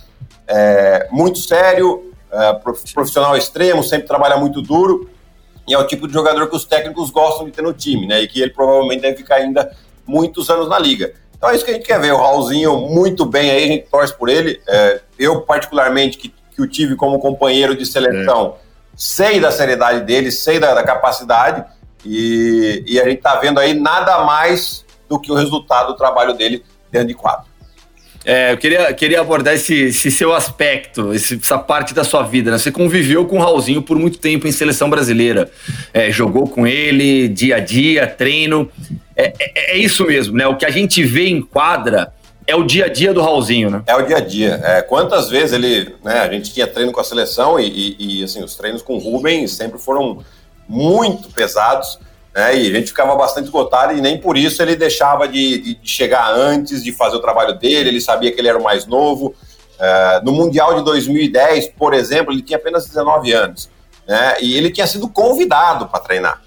é 0.45 1.07
muito 1.09 1.39
sério, 1.39 2.11
é, 2.29 2.53
profissional 2.93 3.37
extremo, 3.37 3.81
sempre 3.85 4.05
trabalha 4.05 4.35
muito 4.35 4.61
duro, 4.61 5.09
e 5.69 5.73
é 5.73 5.77
o 5.77 5.87
tipo 5.87 6.07
de 6.07 6.13
jogador 6.13 6.49
que 6.49 6.55
os 6.55 6.65
técnicos 6.65 7.09
gostam 7.09 7.45
de 7.45 7.51
ter 7.51 7.61
no 7.61 7.73
time, 7.73 8.07
né? 8.07 8.21
E 8.21 8.27
que 8.27 8.41
ele 8.41 8.51
provavelmente 8.51 9.01
deve 9.01 9.17
ficar 9.17 9.35
ainda 9.35 9.71
muitos 10.05 10.49
anos 10.49 10.67
na 10.67 10.79
liga. 10.79 11.13
Então 11.37 11.49
é 11.49 11.55
isso 11.55 11.63
que 11.63 11.71
a 11.71 11.73
gente 11.75 11.85
quer 11.85 11.99
ver. 12.01 12.11
O 12.11 12.17
Raulzinho 12.17 12.77
muito 12.81 13.25
bem 13.25 13.51
aí, 13.51 13.63
a 13.63 13.67
gente 13.67 13.85
torce 13.89 14.13
por 14.13 14.27
ele. 14.27 14.59
É, 14.67 15.01
eu, 15.17 15.41
particularmente, 15.41 16.17
que, 16.17 16.33
que 16.53 16.61
o 16.61 16.67
tive 16.67 16.95
como 16.95 17.19
companheiro 17.19 17.75
de 17.75 17.85
seleção. 17.85 18.55
É 18.65 18.69
sei 18.99 19.39
da 19.39 19.49
seriedade 19.49 20.01
dele, 20.01 20.29
sei 20.29 20.59
da, 20.59 20.73
da 20.73 20.83
capacidade, 20.83 21.63
e, 22.03 22.83
e, 22.85 22.99
a 22.99 23.05
gente 23.05 23.19
está 23.19 23.35
vendo 23.37 23.57
aí 23.57 23.73
nada 23.73 24.25
mais 24.25 24.85
do 25.07 25.17
que 25.17 25.31
o 25.31 25.35
resultado 25.35 25.87
do 25.87 25.95
trabalho 25.95 26.33
dele 26.33 26.65
dentro 26.91 27.07
de 27.07 27.13
quadro. 27.13 27.45
É, 28.31 28.51
eu 28.51 28.57
queria, 28.57 28.93
queria 28.93 29.21
abordar 29.21 29.55
esse, 29.55 29.73
esse 29.85 30.11
seu 30.11 30.35
aspecto, 30.35 31.11
esse, 31.11 31.33
essa 31.33 31.57
parte 31.57 31.95
da 31.95 32.03
sua 32.03 32.21
vida. 32.21 32.51
Né? 32.51 32.59
Você 32.59 32.71
conviveu 32.71 33.25
com 33.25 33.37
o 33.37 33.41
Raulzinho 33.41 33.81
por 33.81 33.97
muito 33.97 34.19
tempo 34.19 34.47
em 34.47 34.51
seleção 34.51 34.87
brasileira. 34.87 35.49
É, 35.91 36.11
jogou 36.11 36.47
com 36.47 36.67
ele 36.67 37.27
dia 37.27 37.55
a 37.55 37.59
dia, 37.59 38.05
treino. 38.05 38.69
É, 39.15 39.33
é, 39.39 39.71
é, 39.73 39.77
isso 39.79 40.05
mesmo, 40.05 40.37
né? 40.37 40.45
O 40.45 40.55
que 40.55 40.63
a 40.63 40.69
gente 40.69 41.03
vê 41.03 41.27
em 41.27 41.41
quadra 41.41 42.13
é 42.45 42.55
o 42.55 42.61
dia 42.61 42.85
a 42.85 42.87
dia 42.87 43.15
do 43.15 43.19
Raulzinho, 43.19 43.71
né? 43.71 43.81
É 43.87 43.95
o 43.95 44.03
dia 44.03 44.17
a 44.17 44.21
dia. 44.21 44.61
É, 44.63 44.83
quantas 44.83 45.27
vezes 45.27 45.53
ele, 45.53 45.95
né, 46.03 46.19
a 46.19 46.29
gente 46.31 46.53
tinha 46.53 46.67
treino 46.67 46.91
com 46.91 46.99
a 46.99 47.03
seleção 47.03 47.59
e, 47.59 47.65
e, 47.97 48.19
e, 48.19 48.23
assim, 48.23 48.43
os 48.43 48.53
treinos 48.53 48.83
com 48.83 48.93
o 48.93 48.99
Rubem 48.99 49.47
sempre 49.47 49.79
foram 49.79 50.23
muito 50.67 51.29
pesados, 51.29 51.97
né, 52.39 52.57
e 52.57 52.71
a 52.71 52.73
gente 52.73 52.87
ficava 52.87 53.13
bastante 53.15 53.45
esgotado 53.45 53.91
e 53.91 53.99
nem 53.99 54.17
por 54.17 54.37
isso 54.37 54.61
ele 54.61 54.73
deixava 54.73 55.27
de, 55.27 55.57
de, 55.57 55.75
de 55.75 55.89
chegar 55.89 56.31
antes, 56.31 56.81
de 56.81 56.93
fazer 56.93 57.17
o 57.17 57.19
trabalho 57.19 57.59
dele, 57.59 57.89
ele 57.89 57.99
sabia 57.99 58.31
que 58.31 58.39
ele 58.39 58.47
era 58.47 58.57
o 58.57 58.63
mais 58.63 58.85
novo. 58.85 59.35
É, 59.77 60.21
no 60.23 60.31
Mundial 60.31 60.75
de 60.75 60.85
2010, 60.85 61.73
por 61.77 61.93
exemplo, 61.93 62.31
ele 62.31 62.41
tinha 62.41 62.57
apenas 62.57 62.85
19 62.85 63.33
anos, 63.33 63.69
né, 64.07 64.37
e 64.39 64.55
ele 64.55 64.71
tinha 64.71 64.87
sido 64.87 65.09
convidado 65.09 65.89
para 65.89 65.99
treinar. 65.99 66.41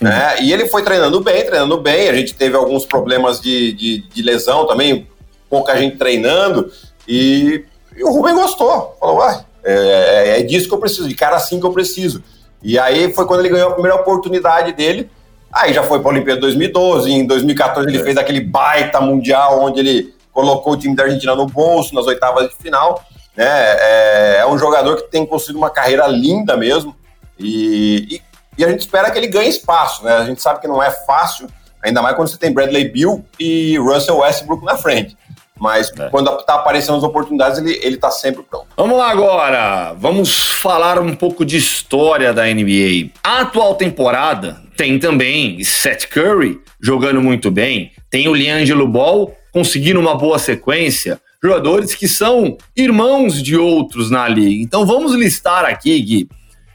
Né? 0.00 0.36
E 0.40 0.52
ele 0.52 0.68
foi 0.68 0.82
treinando 0.82 1.20
bem, 1.20 1.44
treinando 1.44 1.80
bem. 1.80 2.08
A 2.08 2.14
gente 2.14 2.34
teve 2.34 2.56
alguns 2.56 2.84
problemas 2.84 3.40
de, 3.40 3.72
de, 3.72 3.98
de 4.08 4.22
lesão 4.22 4.66
também, 4.66 5.08
pouca 5.50 5.76
gente 5.76 5.96
treinando, 5.96 6.70
e, 7.08 7.64
e 7.96 8.04
o 8.04 8.10
Rubem 8.10 8.34
gostou. 8.34 8.96
Falou, 9.00 9.24
é, 9.24 9.44
é, 9.64 10.40
é, 10.40 10.42
disso 10.42 10.68
que 10.68 10.74
eu 10.74 10.78
preciso, 10.78 11.08
de 11.08 11.14
cara 11.14 11.36
assim 11.36 11.58
que 11.58 11.66
eu 11.66 11.72
preciso. 11.72 12.22
E 12.62 12.78
aí 12.78 13.12
foi 13.12 13.26
quando 13.26 13.40
ele 13.40 13.48
ganhou 13.48 13.70
a 13.70 13.72
primeira 13.72 13.96
oportunidade 13.96 14.72
dele. 14.72 15.10
Aí 15.54 15.72
já 15.72 15.84
foi 15.84 16.00
para 16.00 16.10
a 16.10 16.12
Olimpíada 16.12 16.40
2012, 16.40 17.12
em 17.12 17.24
2014 17.24 17.88
ele 17.88 17.98
é. 17.98 18.02
fez 18.02 18.16
aquele 18.16 18.40
baita 18.40 19.00
mundial 19.00 19.62
onde 19.62 19.78
ele 19.78 20.14
colocou 20.32 20.72
o 20.72 20.76
time 20.76 20.96
da 20.96 21.04
Argentina 21.04 21.36
no 21.36 21.46
bolso 21.46 21.94
nas 21.94 22.06
oitavas 22.06 22.48
de 22.48 22.56
final. 22.56 23.00
Né? 23.36 23.46
É, 23.46 24.38
é 24.40 24.46
um 24.46 24.58
jogador 24.58 24.96
que 24.96 25.10
tem 25.10 25.24
construído 25.24 25.58
uma 25.58 25.70
carreira 25.70 26.08
linda 26.08 26.56
mesmo. 26.56 26.96
E, 27.38 28.16
e, 28.16 28.22
e, 28.58 28.64
a 28.64 28.68
gente 28.68 28.80
espera 28.80 29.12
que 29.12 29.18
ele 29.18 29.28
ganhe 29.28 29.48
espaço. 29.48 30.04
Né? 30.04 30.12
A 30.12 30.24
gente 30.24 30.42
sabe 30.42 30.60
que 30.60 30.66
não 30.66 30.82
é 30.82 30.90
fácil, 30.90 31.46
ainda 31.80 32.02
mais 32.02 32.16
quando 32.16 32.28
você 32.28 32.36
tem 32.36 32.52
Bradley 32.52 32.88
Bill 32.88 33.24
e 33.38 33.78
Russell 33.78 34.18
Westbrook 34.18 34.64
na 34.64 34.76
frente. 34.76 35.16
Mas 35.56 35.92
é. 35.96 36.08
quando 36.08 36.36
está 36.36 36.56
aparecendo 36.56 36.98
as 36.98 37.04
oportunidades, 37.04 37.60
ele, 37.60 37.78
ele 37.80 37.96
tá 37.96 38.10
sempre 38.10 38.42
pronto. 38.42 38.66
Vamos 38.76 38.98
lá 38.98 39.08
agora. 39.08 39.94
Vamos 39.96 40.50
falar 40.50 40.98
um 40.98 41.14
pouco 41.14 41.44
de 41.44 41.56
história 41.56 42.34
da 42.34 42.44
NBA. 42.44 43.10
A 43.22 43.42
atual 43.42 43.76
temporada 43.76 44.63
tem 44.76 44.98
também 44.98 45.62
Seth 45.62 46.06
Curry 46.08 46.60
jogando 46.80 47.22
muito 47.22 47.50
bem. 47.50 47.92
Tem 48.10 48.28
o 48.28 48.34
Liangelo 48.34 48.86
Ball 48.86 49.34
conseguindo 49.52 50.00
uma 50.00 50.16
boa 50.16 50.38
sequência. 50.38 51.20
Jogadores 51.42 51.94
que 51.94 52.08
são 52.08 52.56
irmãos 52.76 53.42
de 53.42 53.56
outros 53.56 54.10
na 54.10 54.26
liga. 54.26 54.62
Então 54.62 54.84
vamos 54.86 55.14
listar 55.14 55.64
aqui, 55.64 56.00
Gui, 56.00 56.28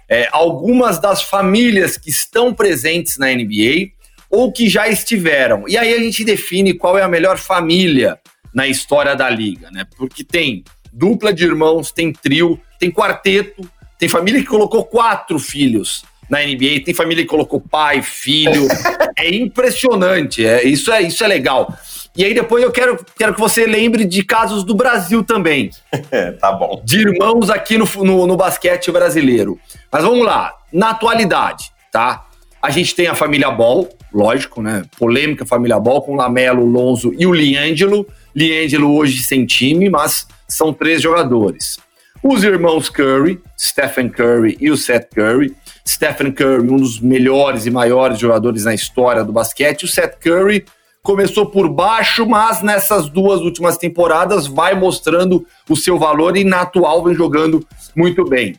é, 0.08 0.28
algumas 0.32 1.00
das 1.00 1.22
famílias 1.22 1.98
que 1.98 2.10
estão 2.10 2.54
presentes 2.54 3.18
na 3.18 3.28
NBA 3.28 3.92
ou 4.30 4.52
que 4.52 4.70
já 4.70 4.88
estiveram. 4.88 5.68
E 5.68 5.78
aí 5.78 5.94
a 5.94 6.00
gente 6.00 6.24
define 6.24 6.74
qual 6.74 6.98
é 6.98 7.02
a 7.02 7.08
melhor 7.08 7.38
família 7.38 8.20
na 8.54 8.68
história 8.68 9.16
da 9.16 9.30
liga, 9.30 9.70
né? 9.72 9.86
Porque 9.98 10.24
tem 10.24 10.64
dupla 10.94 11.34
de 11.34 11.46
irmãos, 11.46 11.92
tem 11.92 12.14
trio, 12.14 12.60
tem 12.80 12.92
quarteto, 12.92 13.68
tem 13.98 14.08
família 14.08 14.40
que 14.40 14.48
colocou 14.48 14.86
quatro 14.86 15.40
filhos 15.40 16.04
na 16.30 16.40
NBA, 16.40 16.84
tem 16.86 16.94
família 16.94 17.24
que 17.24 17.30
colocou 17.30 17.60
pai, 17.60 18.02
filho. 18.02 18.68
é 19.18 19.34
impressionante, 19.34 20.46
é, 20.46 20.64
isso, 20.64 20.92
é, 20.92 21.02
isso 21.02 21.24
é 21.24 21.28
legal. 21.28 21.74
E 22.16 22.24
aí 22.24 22.34
depois 22.34 22.64
eu 22.64 22.72
quero, 22.72 23.04
quero 23.18 23.34
que 23.34 23.40
você 23.40 23.66
lembre 23.66 24.04
de 24.04 24.24
casos 24.24 24.64
do 24.64 24.76
Brasil 24.76 25.24
também. 25.24 25.70
tá 26.40 26.52
bom. 26.52 26.82
De 26.84 27.00
irmãos 27.00 27.50
aqui 27.50 27.78
no, 27.78 27.86
no, 28.04 28.28
no 28.28 28.38
basquete 28.38 28.92
brasileiro. 28.92 29.60
Mas 29.92 30.04
vamos 30.04 30.26
lá, 30.26 30.54
na 30.72 30.90
atualidade, 30.90 31.72
tá? 31.92 32.26
A 32.62 32.70
gente 32.70 32.94
tem 32.94 33.08
a 33.08 33.16
família 33.16 33.50
Ball, 33.50 33.88
lógico, 34.14 34.62
né? 34.62 34.84
Polêmica 34.98 35.46
família 35.46 35.80
Ball 35.80 36.02
com 36.02 36.16
Lamelo, 36.16 36.66
Lonzo 36.66 37.14
e 37.18 37.26
o 37.26 37.34
Liangelo. 37.34 38.06
Liangelo 38.36 38.94
hoje 38.94 39.24
sem 39.24 39.46
time, 39.46 39.90
mas 39.90 40.28
são 40.48 40.74
três 40.74 41.02
jogadores. 41.02 41.80
Os 42.22 42.44
irmãos 42.44 42.90
Curry, 42.90 43.40
Stephen 43.58 44.10
Curry 44.10 44.58
e 44.60 44.70
o 44.70 44.76
Seth 44.76 45.08
Curry. 45.16 45.56
Stephen 45.90 46.32
Curry, 46.32 46.70
um 46.70 46.78
dos 46.78 47.00
melhores 47.00 47.66
e 47.66 47.72
maiores 47.72 48.20
jogadores 48.20 48.64
na 48.66 48.76
história 48.76 49.24
do 49.24 49.34
basquete. 49.34 49.86
O 49.86 49.88
Seth 49.88 50.20
Curry 50.20 50.64
começou 51.02 51.48
por 51.48 51.68
baixo, 51.68 52.28
mas 52.28 52.62
nessas 52.62 53.10
duas 53.10 53.42
últimas 53.42 53.76
temporadas 53.76 54.46
vai 54.46 54.76
mostrando 54.76 55.48
o 55.68 55.76
seu 55.76 55.98
valor 55.98 56.38
e 56.38 56.44
na 56.44 56.62
atual 56.62 57.04
vem 57.04 57.16
jogando 57.16 57.66
muito 57.96 58.24
bem. 58.24 58.56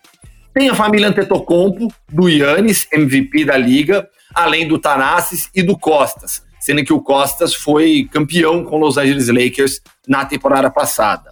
Tem 0.52 0.68
a 0.68 0.74
família 0.74 1.06
Antetokounmpo, 1.06 1.86
do 2.08 2.28
Yannis, 2.28 2.88
MVP 2.92 3.44
da 3.44 3.56
liga, 3.56 4.08
além 4.34 4.66
do 4.66 4.78
Tanassis 4.78 5.48
e 5.54 5.62
do 5.62 5.78
Costas, 5.78 6.42
sendo 6.58 6.82
que 6.82 6.92
o 6.92 7.00
Costas 7.00 7.54
foi 7.54 8.08
campeão 8.10 8.64
com 8.64 8.76
Los 8.76 8.98
Angeles 8.98 9.28
Lakers 9.28 9.80
na 10.08 10.24
temporada 10.24 10.68
passada. 10.68 11.30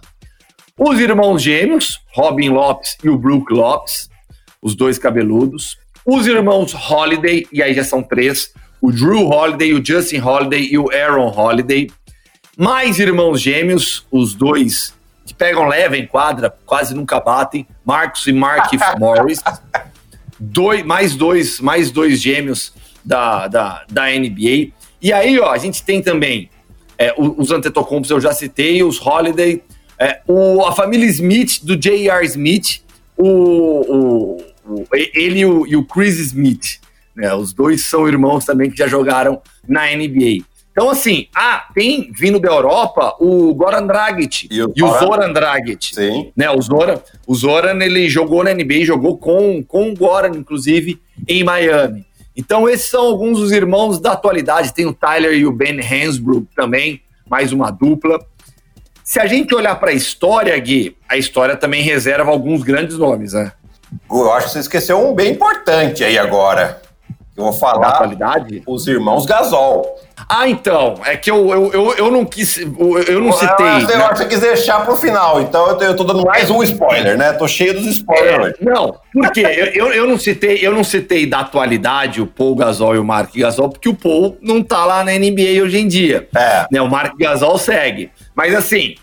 Os 0.77 0.97
irmãos 0.97 1.41
gêmeos, 1.41 1.99
Robin 2.15 2.47
Lopes 2.51 2.95
e 3.03 3.09
o 3.09 3.17
Brook 3.17 3.51
Lopes, 3.51 4.09
os 4.61 4.75
dois 4.75 4.97
cabeludos. 4.97 5.77
Os 6.05 6.27
irmãos 6.27 6.73
Holiday, 6.73 7.47
e 7.51 7.61
aí 7.61 7.73
já 7.73 7.83
são 7.83 8.01
três, 8.01 8.53
o 8.81 8.91
Drew 8.91 9.27
Holiday, 9.27 9.73
o 9.73 9.85
Justin 9.85 10.19
Holiday 10.19 10.67
e 10.71 10.77
o 10.77 10.89
Aaron 10.91 11.31
Holiday. 11.35 11.89
Mais 12.57 12.99
irmãos 12.99 13.41
gêmeos, 13.41 14.05
os 14.11 14.33
dois 14.33 14.93
que 15.25 15.33
pegam 15.33 15.67
leve 15.67 15.97
em 15.97 16.07
quadra, 16.07 16.53
quase 16.65 16.95
nunca 16.95 17.19
batem, 17.19 17.67
Marcos 17.85 18.25
e 18.25 18.33
Mark 18.33 18.71
Morris. 18.97 19.39
Dois, 20.39 20.83
mais 20.83 21.15
dois, 21.15 21.59
mais 21.59 21.91
dois 21.91 22.19
gêmeos 22.19 22.73
da, 23.05 23.47
da, 23.47 23.85
da 23.89 24.05
NBA. 24.07 24.71
E 25.01 25.13
aí, 25.13 25.39
ó, 25.39 25.51
a 25.51 25.57
gente 25.57 25.83
tem 25.83 26.01
também 26.01 26.49
é, 26.97 27.13
os 27.17 27.51
Antetokounmpos, 27.51 28.09
eu 28.09 28.19
já 28.19 28.33
citei, 28.33 28.83
os 28.83 28.99
Holiday, 28.99 29.61
é, 29.97 30.21
o, 30.27 30.65
a 30.65 30.71
família 30.73 31.05
Smith, 31.07 31.63
do 31.63 31.77
J.R. 31.77 32.25
Smith, 32.25 32.81
o, 33.15 33.27
o, 33.27 34.37
o, 34.69 34.85
ele 34.91 35.39
e 35.39 35.45
o, 35.45 35.67
e 35.67 35.75
o 35.75 35.83
Chris 35.83 36.19
Smith. 36.19 36.79
Né, 37.15 37.33
os 37.33 37.53
dois 37.53 37.85
são 37.85 38.07
irmãos 38.07 38.45
também 38.45 38.69
que 38.69 38.77
já 38.77 38.87
jogaram 38.87 39.41
na 39.67 39.85
NBA. 39.87 40.45
Então, 40.71 40.89
assim, 40.89 41.27
ah, 41.35 41.65
tem 41.73 42.09
vindo 42.17 42.39
da 42.39 42.47
Europa 42.47 43.15
o 43.19 43.53
Goran 43.53 43.85
Dragic 43.85 44.47
e 44.49 44.63
o, 44.63 44.71
e 44.73 44.81
o 44.81 44.87
Zoran 44.97 45.33
Dragic. 45.33 45.93
Sim. 45.93 46.31
Né, 46.37 46.49
o 46.49 46.61
Zoran, 46.61 46.99
o 47.27 47.35
Zoran, 47.35 47.77
ele 47.83 48.07
jogou 48.07 48.43
na 48.43 48.53
NBA, 48.53 48.85
jogou 48.85 49.17
com, 49.17 49.61
com 49.61 49.89
o 49.89 49.93
Goran, 49.93 50.37
inclusive, 50.37 51.01
em 51.27 51.43
Miami. 51.43 52.05
Então, 52.33 52.69
esses 52.69 52.89
são 52.89 53.07
alguns 53.07 53.39
dos 53.39 53.51
irmãos 53.51 53.99
da 53.99 54.13
atualidade. 54.13 54.73
Tem 54.73 54.85
o 54.85 54.93
Tyler 54.93 55.33
e 55.33 55.45
o 55.45 55.51
Ben 55.51 55.81
Hansbrook 55.81 56.47
também, 56.55 57.01
mais 57.29 57.51
uma 57.51 57.71
dupla. 57.71 58.17
Se 59.03 59.19
a 59.19 59.25
gente 59.25 59.53
olhar 59.53 59.75
para 59.75 59.89
a 59.89 59.93
história, 59.93 60.57
Gui, 60.57 60.95
a 61.09 61.17
história 61.17 61.57
também 61.57 61.81
reserva 61.81 62.31
alguns 62.31 62.63
grandes 62.63 62.97
nomes, 62.97 63.33
né? 63.33 63.51
Eu 64.09 64.31
acho 64.33 64.47
que 64.47 64.53
você 64.53 64.59
esqueceu 64.59 64.99
um 64.99 65.13
bem 65.13 65.31
importante 65.31 66.03
aí 66.03 66.17
agora. 66.17 66.81
Eu 67.39 67.45
vou 67.45 67.53
falar 67.53 67.87
atualidade? 67.87 68.61
os 68.67 68.85
irmãos 68.85 69.25
Gasol. 69.25 69.97
Ah, 70.27 70.49
então. 70.49 70.95
É 71.05 71.15
que 71.15 71.31
eu, 71.31 71.49
eu, 71.49 71.71
eu, 71.71 71.93
eu 71.93 72.11
não 72.11 72.25
quis. 72.25 72.57
Eu, 72.57 73.01
eu 73.07 73.21
não 73.21 73.31
citei. 73.31 73.65
Eu, 73.65 73.97
né? 73.97 74.09
você 74.09 74.25
quis 74.25 74.41
deixar 74.41 74.83
pro 74.83 74.97
final, 74.97 75.41
então 75.41 75.69
eu 75.69 75.77
tô, 75.77 75.83
eu 75.85 75.95
tô 75.95 76.03
dando 76.03 76.25
mais 76.25 76.49
um 76.49 76.61
spoiler, 76.63 77.17
né? 77.17 77.31
Tô 77.31 77.47
cheio 77.47 77.73
dos 77.75 77.85
spoilers. 77.85 78.55
É, 78.59 78.63
não, 78.63 78.93
porque 79.13 79.39
eu, 79.39 79.87
eu, 79.93 80.05
não 80.05 80.19
citei, 80.19 80.59
eu 80.61 80.73
não 80.73 80.83
citei 80.83 81.25
da 81.25 81.39
atualidade 81.39 82.21
o 82.21 82.27
Paul 82.27 82.55
Gasol 82.55 82.95
e 82.95 82.99
o 82.99 83.05
Mark 83.05 83.33
Gasol, 83.33 83.69
porque 83.69 83.87
o 83.87 83.95
Paul 83.95 84.37
não 84.41 84.61
tá 84.61 84.85
lá 84.85 85.01
na 85.01 85.13
NBA 85.13 85.63
hoje 85.63 85.79
em 85.79 85.87
dia. 85.87 86.27
É. 86.35 86.65
Né, 86.69 86.81
o 86.81 86.89
Mark 86.89 87.17
Gasol 87.17 87.57
segue. 87.57 88.11
Mas 88.35 88.53
assim, 88.53 88.95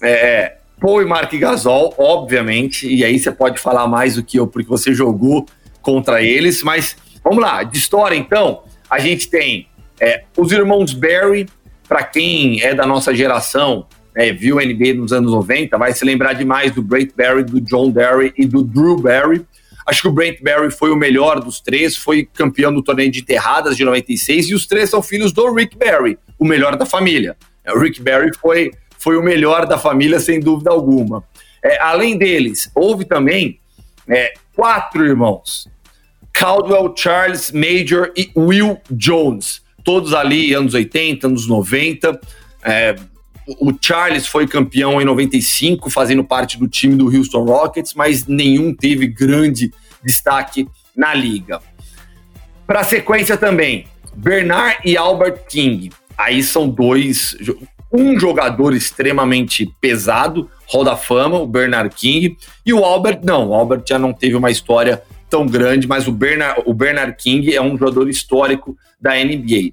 é, 0.00 0.52
Paul 0.80 1.02
e 1.02 1.04
Mark 1.04 1.32
Gasol, 1.34 1.94
obviamente, 1.98 2.88
e 2.88 3.04
aí 3.04 3.18
você 3.18 3.30
pode 3.30 3.60
falar 3.60 3.86
mais 3.86 4.14
do 4.14 4.22
que 4.22 4.38
eu, 4.38 4.46
porque 4.46 4.68
você 4.68 4.94
jogou 4.94 5.46
contra 5.82 6.22
eles, 6.22 6.62
mas 6.62 6.96
Vamos 7.22 7.40
lá, 7.40 7.62
de 7.62 7.76
história 7.76 8.16
então, 8.16 8.62
a 8.88 8.98
gente 8.98 9.28
tem 9.28 9.68
é, 10.00 10.24
os 10.36 10.50
irmãos 10.52 10.94
Barry, 10.94 11.46
para 11.86 12.02
quem 12.02 12.62
é 12.62 12.74
da 12.74 12.86
nossa 12.86 13.14
geração, 13.14 13.86
é, 14.16 14.32
viu 14.32 14.56
o 14.56 14.60
NBA 14.60 14.94
nos 14.94 15.12
anos 15.12 15.32
90, 15.32 15.76
vai 15.76 15.92
se 15.92 16.04
lembrar 16.04 16.32
demais 16.32 16.72
do 16.72 16.82
Brent 16.82 17.10
Barry, 17.14 17.44
do 17.44 17.60
John 17.60 17.90
Barry 17.90 18.32
e 18.36 18.46
do 18.46 18.62
Drew 18.62 18.96
Barry. 18.96 19.44
Acho 19.86 20.02
que 20.02 20.08
o 20.08 20.12
Brent 20.12 20.40
Barry 20.40 20.70
foi 20.70 20.90
o 20.90 20.96
melhor 20.96 21.40
dos 21.40 21.60
três, 21.60 21.96
foi 21.96 22.26
campeão 22.32 22.72
do 22.72 22.82
torneio 22.82 23.10
de 23.10 23.20
enterradas 23.20 23.76
de 23.76 23.84
96 23.84 24.48
e 24.48 24.54
os 24.54 24.66
três 24.66 24.88
são 24.88 25.02
filhos 25.02 25.32
do 25.32 25.52
Rick 25.52 25.76
Barry, 25.76 26.18
o 26.38 26.44
melhor 26.44 26.76
da 26.76 26.86
família. 26.86 27.36
O 27.68 27.78
Rick 27.78 28.00
Barry 28.00 28.30
foi, 28.40 28.70
foi 29.00 29.16
o 29.16 29.22
melhor 29.22 29.66
da 29.66 29.78
família, 29.78 30.20
sem 30.20 30.38
dúvida 30.38 30.70
alguma. 30.70 31.24
É, 31.62 31.80
além 31.80 32.16
deles, 32.16 32.70
houve 32.74 33.04
também 33.04 33.58
é, 34.06 34.32
quatro 34.54 35.04
irmãos: 35.04 35.68
Caldwell, 36.32 36.94
Charles, 36.96 37.50
Major 37.50 38.12
e 38.16 38.30
Will 38.36 38.78
Jones. 38.90 39.62
Todos 39.82 40.12
ali, 40.12 40.52
anos 40.52 40.74
80, 40.74 41.26
anos 41.26 41.48
90. 41.48 42.20
É, 42.62 42.94
o 43.58 43.72
Charles 43.80 44.26
foi 44.26 44.46
campeão 44.46 45.00
em 45.00 45.04
95, 45.04 45.90
fazendo 45.90 46.22
parte 46.22 46.58
do 46.58 46.68
time 46.68 46.94
do 46.94 47.06
Houston 47.06 47.44
Rockets, 47.44 47.94
mas 47.94 48.26
nenhum 48.26 48.74
teve 48.74 49.06
grande 49.06 49.72
destaque 50.04 50.68
na 50.94 51.14
liga. 51.14 51.60
Para 52.66 52.80
a 52.80 52.84
sequência 52.84 53.36
também, 53.36 53.86
Bernard 54.14 54.78
e 54.84 54.96
Albert 54.96 55.46
King. 55.48 55.90
Aí 56.16 56.42
são 56.42 56.68
dois, 56.68 57.34
um 57.92 58.18
jogador 58.18 58.74
extremamente 58.74 59.66
pesado, 59.80 60.48
Hall 60.68 60.84
da 60.84 60.96
Fama, 60.96 61.38
o 61.38 61.46
Bernard 61.46 61.94
King, 61.94 62.36
e 62.64 62.72
o 62.72 62.84
Albert 62.84 63.20
não, 63.24 63.48
o 63.48 63.54
Albert 63.54 63.82
já 63.86 63.98
não 63.98 64.12
teve 64.12 64.36
uma 64.36 64.50
história 64.50 65.02
tão 65.28 65.46
grande, 65.46 65.86
mas 65.86 66.06
o 66.06 66.12
Bernard, 66.12 66.62
o 66.66 66.74
Bernard 66.74 67.16
King 67.16 67.54
é 67.54 67.60
um 67.60 67.76
jogador 67.76 68.08
histórico 68.08 68.76
da 69.00 69.14
NBA. 69.14 69.72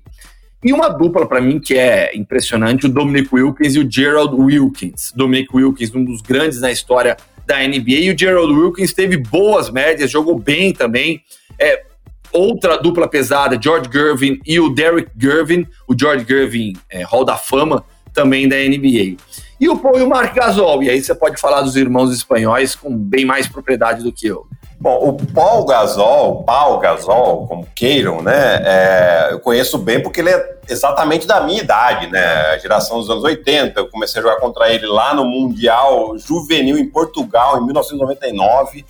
E 0.63 0.73
uma 0.73 0.89
dupla 0.89 1.27
para 1.27 1.39
mim 1.39 1.59
que 1.59 1.77
é 1.77 2.15
impressionante, 2.15 2.87
o 2.87 2.89
Dominic 2.89 3.29
Wilkins 3.33 3.75
e 3.75 3.79
o 3.79 3.89
Gerald 3.89 4.35
Wilkins. 4.35 5.11
Dominic 5.15 5.55
Wilkins, 5.55 5.93
um 5.93 6.03
dos 6.03 6.21
grandes 6.21 6.61
na 6.61 6.71
história 6.71 7.15
da 7.45 7.59
NBA, 7.59 7.99
e 8.01 8.11
o 8.11 8.17
Gerald 8.17 8.51
Wilkins 8.51 8.93
teve 8.93 9.17
boas 9.17 9.69
médias, 9.69 10.11
jogou 10.11 10.37
bem 10.37 10.73
também. 10.73 11.21
É, 11.59 11.83
outra 12.31 12.77
dupla 12.77 13.07
pesada, 13.07 13.59
George 13.61 13.89
Gervin 13.91 14.39
e 14.45 14.59
o 14.59 14.69
Derek 14.69 15.09
Gervin. 15.17 15.65
O 15.87 15.95
George 15.97 16.25
Gervin 16.27 16.73
é 16.89 17.03
Hall 17.03 17.23
da 17.23 17.37
Fama 17.37 17.83
também 18.17 18.49
da 18.49 18.55
NBA. 18.55 19.15
E 19.59 19.69
o 19.69 19.77
Paul 19.77 19.99
e 19.99 20.01
o 20.01 20.09
Mark 20.09 20.33
Gasol. 20.33 20.81
E 20.81 20.89
aí 20.89 21.01
você 21.01 21.13
pode 21.13 21.39
falar 21.39 21.61
dos 21.61 21.75
irmãos 21.75 22.11
espanhóis 22.11 22.73
com 22.73 22.95
bem 22.97 23.25
mais 23.25 23.47
propriedade 23.47 24.03
do 24.03 24.11
que 24.11 24.25
eu. 24.25 24.47
Bom, 24.79 25.09
o 25.09 25.33
Paul 25.33 25.65
Gasol, 25.65 26.43
Paul 26.43 26.79
Gasol, 26.79 27.47
como 27.47 27.67
queiram, 27.75 28.21
né? 28.21 28.61
É, 28.63 29.27
eu 29.31 29.39
conheço 29.39 29.77
bem 29.77 30.01
porque 30.01 30.21
ele 30.21 30.29
é 30.29 30.57
exatamente 30.67 31.27
da 31.27 31.41
minha 31.41 31.61
idade, 31.61 32.07
né? 32.07 32.57
Geração 32.59 32.99
dos 32.99 33.09
anos 33.09 33.23
80. 33.23 33.79
Eu 33.79 33.89
comecei 33.89 34.19
a 34.19 34.23
jogar 34.23 34.37
contra 34.37 34.71
ele 34.71 34.87
lá 34.87 35.13
no 35.13 35.25
Mundial 35.25 36.17
Juvenil 36.17 36.77
em 36.77 36.89
Portugal, 36.89 37.57
em 37.59 37.65
1999. 37.65 38.83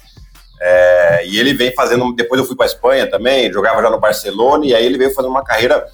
É, 0.61 1.25
e 1.25 1.37
ele 1.37 1.53
vem 1.53 1.73
fazendo. 1.73 2.13
Depois 2.13 2.39
eu 2.39 2.47
fui 2.47 2.55
para 2.55 2.65
Espanha 2.65 3.09
também, 3.09 3.51
jogava 3.51 3.81
já 3.81 3.89
no 3.89 3.99
Barcelona, 3.99 4.65
e 4.65 4.73
aí 4.73 4.85
ele 4.85 4.97
veio 4.97 5.13
fazendo 5.13 5.31
uma 5.31 5.43
carreira 5.43 5.85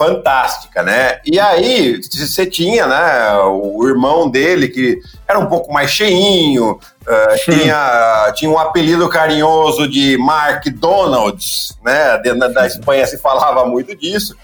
fantástica, 0.00 0.82
né? 0.82 1.20
E 1.26 1.38
aí 1.38 2.00
você 2.02 2.46
tinha, 2.46 2.86
né, 2.86 3.34
o 3.42 3.86
irmão 3.86 4.30
dele 4.30 4.68
que 4.68 4.98
era 5.28 5.38
um 5.38 5.44
pouco 5.44 5.70
mais 5.70 5.90
cheinho, 5.90 6.70
uh, 6.72 7.44
tinha, 7.44 8.32
tinha 8.34 8.50
um 8.50 8.58
apelido 8.58 9.06
carinhoso 9.10 9.86
de 9.86 10.16
Mark 10.16 10.64
Donalds, 10.68 11.76
né? 11.84 12.16
Da, 12.16 12.48
da 12.48 12.66
Espanha 12.66 13.06
se 13.06 13.18
falava 13.18 13.66
muito 13.66 13.94
disso. 13.94 14.34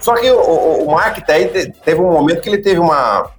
Só 0.00 0.16
que 0.16 0.28
o, 0.28 0.84
o 0.84 0.90
Mark 0.90 1.24
teve 1.24 2.00
um 2.00 2.10
momento 2.10 2.40
que 2.40 2.48
ele 2.48 2.58
teve 2.58 2.80
uma, 2.80 3.30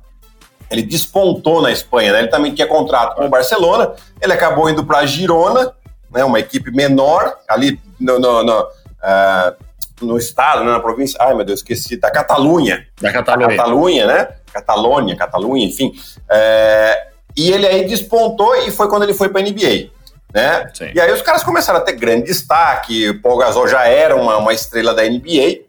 ele 0.72 0.82
despontou 0.82 1.62
na 1.62 1.74
Espanha, 1.74 2.14
né? 2.14 2.20
Ele 2.20 2.30
também 2.30 2.56
tinha 2.56 2.68
contrato 2.68 3.18
com 3.18 3.26
o 3.26 3.30
Barcelona, 3.30 3.96
ele 4.22 4.32
acabou 4.32 4.70
indo 4.70 4.86
para 4.86 5.06
Girona, 5.06 5.74
né? 6.10 6.24
Uma 6.24 6.40
equipe 6.40 6.72
menor 6.72 7.36
ali 7.50 7.78
no, 8.00 8.18
no, 8.18 8.44
no 8.46 8.62
uh, 8.62 9.69
no 10.02 10.18
estado, 10.18 10.64
né, 10.64 10.72
na 10.72 10.80
província, 10.80 11.18
ai 11.20 11.34
meu 11.34 11.46
Deus, 11.46 11.60
esqueci, 11.60 11.98
da 11.98 12.10
Catalunha. 12.12 12.88
Da 13.02 13.12
Catalunha. 13.12 13.48
Da 13.48 13.56
Catalunha, 13.56 14.08
né? 14.08 14.28
Catalônia, 14.52 15.16
Catalunha, 15.16 15.66
enfim. 15.66 15.94
É, 16.30 17.08
e 17.36 17.52
ele 17.52 17.68
aí 17.68 17.86
despontou 17.86 18.56
e 18.56 18.72
foi 18.72 18.90
quando 18.90 19.04
ele 19.04 19.14
foi 19.14 19.30
para 19.30 19.42
a 19.42 19.44
NBA. 19.44 19.90
Né? 20.34 20.70
Sim. 20.74 20.92
E 20.94 21.00
aí 21.00 21.12
os 21.12 21.22
caras 21.22 21.44
começaram 21.44 21.80
a 21.80 21.82
ter 21.82 21.94
grande 21.94 22.26
destaque, 22.26 23.10
o 23.10 23.22
Paul 23.22 23.38
Gasol 23.38 23.68
já 23.68 23.86
era 23.86 24.16
uma, 24.16 24.38
uma 24.38 24.54
estrela 24.54 24.94
da 24.94 25.04
NBA, 25.04 25.62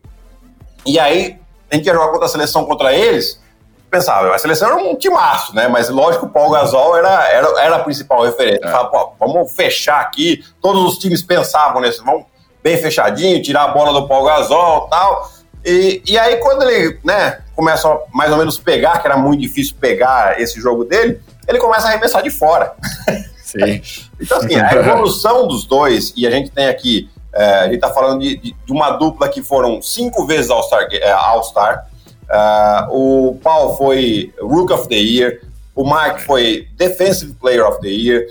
e 0.85 0.99
aí 0.99 1.39
a 1.71 1.77
gente 1.77 1.87
ia 1.87 1.95
jogar 1.95 2.09
contra 2.09 2.27
a 2.27 2.29
seleção 2.29 2.65
contra 2.65 2.93
eles, 2.93 3.41
pensava, 3.91 4.35
a 4.35 4.39
seleção 4.39 4.69
era 4.69 4.77
um 4.77 4.95
timaço, 4.95 5.55
né? 5.55 5.67
Mas 5.67 5.89
lógico, 5.89 6.27
o 6.27 6.29
Paul 6.29 6.51
Gasol 6.51 6.97
era, 6.97 7.29
era, 7.29 7.61
era 7.61 7.77
a 7.77 7.79
principal 7.81 8.23
referência. 8.23 8.65
É. 8.65 8.71
Falava, 8.71 9.13
vamos 9.19 9.53
fechar 9.53 10.01
aqui, 10.01 10.45
todos 10.61 10.83
os 10.85 10.99
times 10.99 11.23
pensavam 11.23 11.81
nisso, 11.81 12.05
vamos 12.05 12.27
bem 12.63 12.77
fechadinho, 12.77 13.43
tirar 13.43 13.65
a 13.65 13.69
bola 13.69 13.99
do 13.99 14.07
Paul 14.07 14.25
Gasol 14.25 14.87
e 14.87 14.91
tal. 14.91 15.31
E, 15.65 16.03
e 16.09 16.19
aí, 16.19 16.37
quando 16.37 16.63
ele 16.63 16.99
né, 17.05 17.41
começa 17.55 17.89
a 17.89 17.99
mais 18.13 18.31
ou 18.33 18.39
menos 18.39 18.59
pegar, 18.59 19.01
que 19.01 19.07
era 19.07 19.17
muito 19.17 19.41
difícil 19.41 19.75
pegar 19.79 20.41
esse 20.41 20.61
jogo 20.61 20.85
dele, 20.85 21.21
ele 21.47 21.59
começa 21.59 21.87
a 21.87 21.91
arremessar 21.91 22.23
de 22.23 22.31
fora. 22.31 22.73
Sim. 23.43 23.83
então, 24.21 24.39
assim, 24.39 24.55
a 24.55 24.73
evolução 24.75 25.47
dos 25.47 25.67
dois, 25.67 26.13
e 26.17 26.27
a 26.27 26.31
gente 26.31 26.51
tem 26.51 26.69
aqui, 26.69 27.11
é, 27.35 27.45
a 27.61 27.69
gente 27.69 27.81
tá 27.81 27.91
falando 27.91 28.21
de, 28.21 28.37
de, 28.37 28.53
de, 28.53 28.73
uma 28.73 28.91
dupla 28.93 29.29
que 29.29 29.43
foram 29.43 29.83
cinco 29.83 30.27
vezes 30.27 30.51
All-Star. 30.51 30.89
É, 30.93 31.13
All 31.13 31.43
-Star. 31.43 31.87
Uh, 32.31 32.95
o 32.97 33.39
Paul 33.43 33.77
foi 33.77 34.33
Rook 34.41 34.73
of 34.73 34.89
the 34.89 34.95
Year, 34.95 35.41
o 35.75 35.85
Mark 35.85 36.21
foi 36.21 36.69
Defensive 36.77 37.35
Player 37.35 37.67
of 37.67 37.81
the 37.81 37.89
Year, 37.89 38.25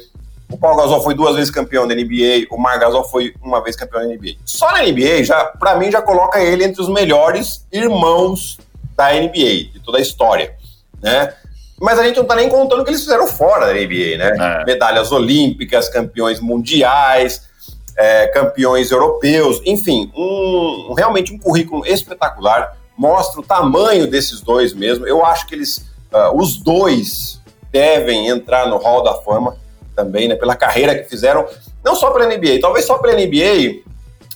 o 0.52 0.58
Paulo 0.58 0.78
Gasol 0.82 1.04
foi 1.04 1.14
duas 1.14 1.36
vezes 1.36 1.52
campeão 1.52 1.88
da 1.88 1.94
NBA, 1.94 2.48
o 2.50 2.58
Mar 2.58 2.80
Gasol 2.80 3.04
foi 3.04 3.34
uma 3.42 3.64
vez 3.64 3.76
campeão 3.76 4.02
da 4.02 4.08
NBA. 4.08 4.36
Só 4.44 4.72
na 4.72 4.82
NBA, 4.82 5.24
já 5.24 5.46
para 5.46 5.76
mim, 5.76 5.92
já 5.92 6.02
coloca 6.02 6.40
ele 6.42 6.64
entre 6.64 6.82
os 6.82 6.90
melhores 6.90 7.66
irmãos 7.72 8.58
da 8.96 9.14
NBA, 9.14 9.72
de 9.74 9.80
toda 9.84 10.00
a 10.00 10.02
história, 10.02 10.56
né? 11.02 11.34
Mas 11.80 11.98
a 11.98 12.04
gente 12.04 12.18
não 12.18 12.26
tá 12.26 12.36
nem 12.36 12.50
contando 12.50 12.82
o 12.82 12.84
que 12.84 12.90
eles 12.90 13.02
fizeram 13.02 13.28
fora 13.28 13.68
da 13.68 13.74
NBA, 13.74 14.18
né? 14.18 14.36
É. 14.38 14.66
Medalhas 14.66 15.12
olímpicas, 15.12 15.88
campeões 15.88 16.42
mundiais, 16.42 17.48
é, 17.96 18.28
campeões 18.28 18.92
europeus, 18.92 19.62
enfim, 19.66 20.12
um, 20.16 20.94
realmente 20.98 21.32
um 21.32 21.38
currículo 21.38 21.86
espetacular. 21.86 22.76
Mostra 22.98 23.40
o 23.40 23.44
tamanho 23.44 24.08
desses 24.08 24.42
dois 24.42 24.74
mesmo. 24.74 25.08
Eu 25.08 25.26
acho 25.26 25.48
que 25.48 25.56
eles, 25.56 25.78
uh, 26.12 26.36
os 26.36 26.58
dois, 26.58 27.40
devem 27.72 28.28
entrar 28.28 28.68
no 28.68 28.78
Hall 28.78 29.04
da 29.04 29.14
Fama 29.16 29.56
também, 30.00 30.30
né? 30.30 30.36
Pela 30.36 30.56
carreira 30.56 30.96
que 30.96 31.10
fizeram, 31.10 31.46
não 31.84 31.96
só 31.96 32.12
pela 32.12 32.26
NBA, 32.26 32.60
talvez 32.62 32.86
só 32.86 32.98
pela 32.98 33.14
NBA 33.14 33.82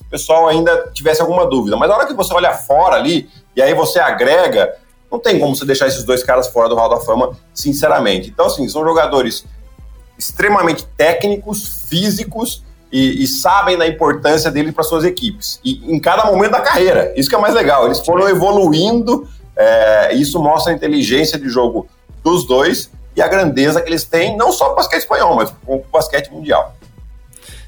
o 0.01 0.09
pessoal 0.09 0.47
ainda 0.47 0.91
tivesse 0.93 1.21
alguma 1.21 1.45
dúvida, 1.47 1.77
mas 1.77 1.89
na 1.89 1.95
hora 1.95 2.05
que 2.05 2.13
você 2.13 2.33
olha 2.33 2.53
fora 2.53 2.95
ali 2.95 3.29
e 3.55 3.61
aí 3.61 3.73
você 3.73 3.99
agrega, 3.99 4.75
não 5.11 5.17
tem 5.17 5.39
como 5.39 5.55
você 5.55 5.65
deixar 5.65 5.87
esses 5.87 6.03
dois 6.03 6.21
caras 6.23 6.47
fora 6.47 6.67
do 6.67 6.75
Hall 6.75 6.89
da 6.89 6.99
Fama, 6.99 7.31
sinceramente. 7.53 8.29
Então, 8.29 8.45
assim, 8.45 8.67
são 8.67 8.83
jogadores 8.83 9.45
extremamente 10.17 10.85
técnicos, 10.97 11.87
físicos 11.89 12.63
e, 12.91 13.23
e 13.23 13.27
sabem 13.27 13.77
da 13.77 13.87
importância 13.87 14.51
dele 14.51 14.71
para 14.71 14.83
suas 14.83 15.03
equipes. 15.03 15.59
E 15.63 15.81
em 15.91 15.99
cada 15.99 16.25
momento 16.25 16.51
da 16.51 16.61
carreira, 16.61 17.13
isso 17.15 17.29
que 17.29 17.35
é 17.35 17.39
mais 17.39 17.53
legal. 17.53 17.85
Eles 17.85 17.99
foram 17.99 18.27
evoluindo, 18.27 19.27
é, 19.55 20.13
isso 20.13 20.39
mostra 20.39 20.73
a 20.73 20.75
inteligência 20.75 21.39
de 21.39 21.47
jogo 21.47 21.87
dos 22.23 22.45
dois 22.45 22.91
e 23.15 23.21
a 23.21 23.27
grandeza 23.27 23.81
que 23.81 23.89
eles 23.89 24.03
têm, 24.03 24.35
não 24.35 24.51
só 24.51 24.65
para 24.65 24.73
o 24.73 24.75
basquete 24.77 25.01
espanhol, 25.01 25.35
mas 25.35 25.51
para 25.51 25.75
o 25.75 25.85
basquete 25.91 26.31
mundial. 26.31 26.75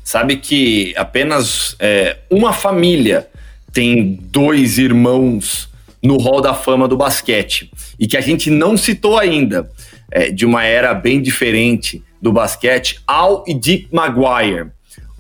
Sabe 0.03 0.37
que 0.37 0.93
apenas 0.95 1.75
é, 1.79 2.17
uma 2.29 2.53
família 2.53 3.27
tem 3.73 4.19
dois 4.21 4.77
irmãos 4.77 5.69
no 6.01 6.17
Hall 6.17 6.41
da 6.41 6.53
Fama 6.53 6.87
do 6.87 6.95
basquete 6.95 7.71
e 7.99 8.07
que 8.07 8.15
a 8.15 8.21
gente 8.21 8.49
não 8.49 8.77
citou 8.77 9.17
ainda, 9.17 9.69
é, 10.11 10.29
de 10.29 10.45
uma 10.45 10.63
era 10.63 10.93
bem 10.93 11.21
diferente 11.21 12.03
do 12.21 12.31
basquete, 12.31 13.01
Al 13.07 13.43
e 13.47 13.53
Dick 13.53 13.87
Maguire. 13.91 14.67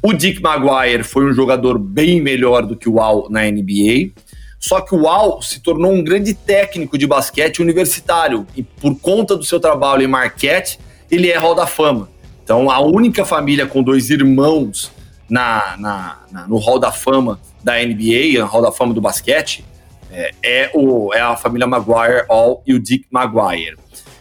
O 0.01 0.13
Dick 0.13 0.39
Maguire 0.41 1.03
foi 1.03 1.25
um 1.25 1.33
jogador 1.33 1.79
bem 1.79 2.21
melhor 2.21 2.63
do 2.63 2.75
que 2.75 2.87
o 2.87 2.99
Al 2.99 3.27
na 3.29 3.41
NBA, 3.41 4.11
só 4.65 4.81
que 4.81 4.95
o 4.95 5.07
Al 5.07 5.43
se 5.43 5.59
tornou 5.59 5.91
um 5.91 6.03
grande 6.03 6.33
técnico 6.33 6.97
de 6.97 7.05
basquete 7.05 7.61
universitário 7.61 8.47
e 8.55 8.63
por 8.63 8.99
conta 8.99 9.37
do 9.37 9.43
seu 9.43 9.59
trabalho 9.59 10.01
em 10.01 10.07
Marquette, 10.07 10.79
ele 11.11 11.29
é 11.29 11.37
Hall 11.37 11.53
da 11.53 11.67
Fama. 11.67 12.09
Então, 12.43 12.71
a 12.71 12.79
única 12.79 13.23
família 13.23 13.67
com 13.67 13.83
dois 13.83 14.09
irmãos 14.09 14.91
na, 15.29 15.77
na, 15.77 16.19
na 16.31 16.47
no 16.47 16.57
Hall 16.57 16.79
da 16.79 16.91
Fama 16.91 17.39
da 17.63 17.73
NBA, 17.73 18.39
no 18.39 18.47
Hall 18.47 18.63
da 18.63 18.71
Fama 18.71 18.91
do 18.91 18.99
basquete, 18.99 19.63
é, 20.11 20.31
é, 20.41 20.71
o, 20.73 21.13
é 21.13 21.21
a 21.21 21.35
família 21.35 21.67
Maguire 21.67 22.25
All 22.27 22.63
e 22.65 22.73
o 22.73 22.79
Dick 22.79 23.05
Maguire. 23.11 23.77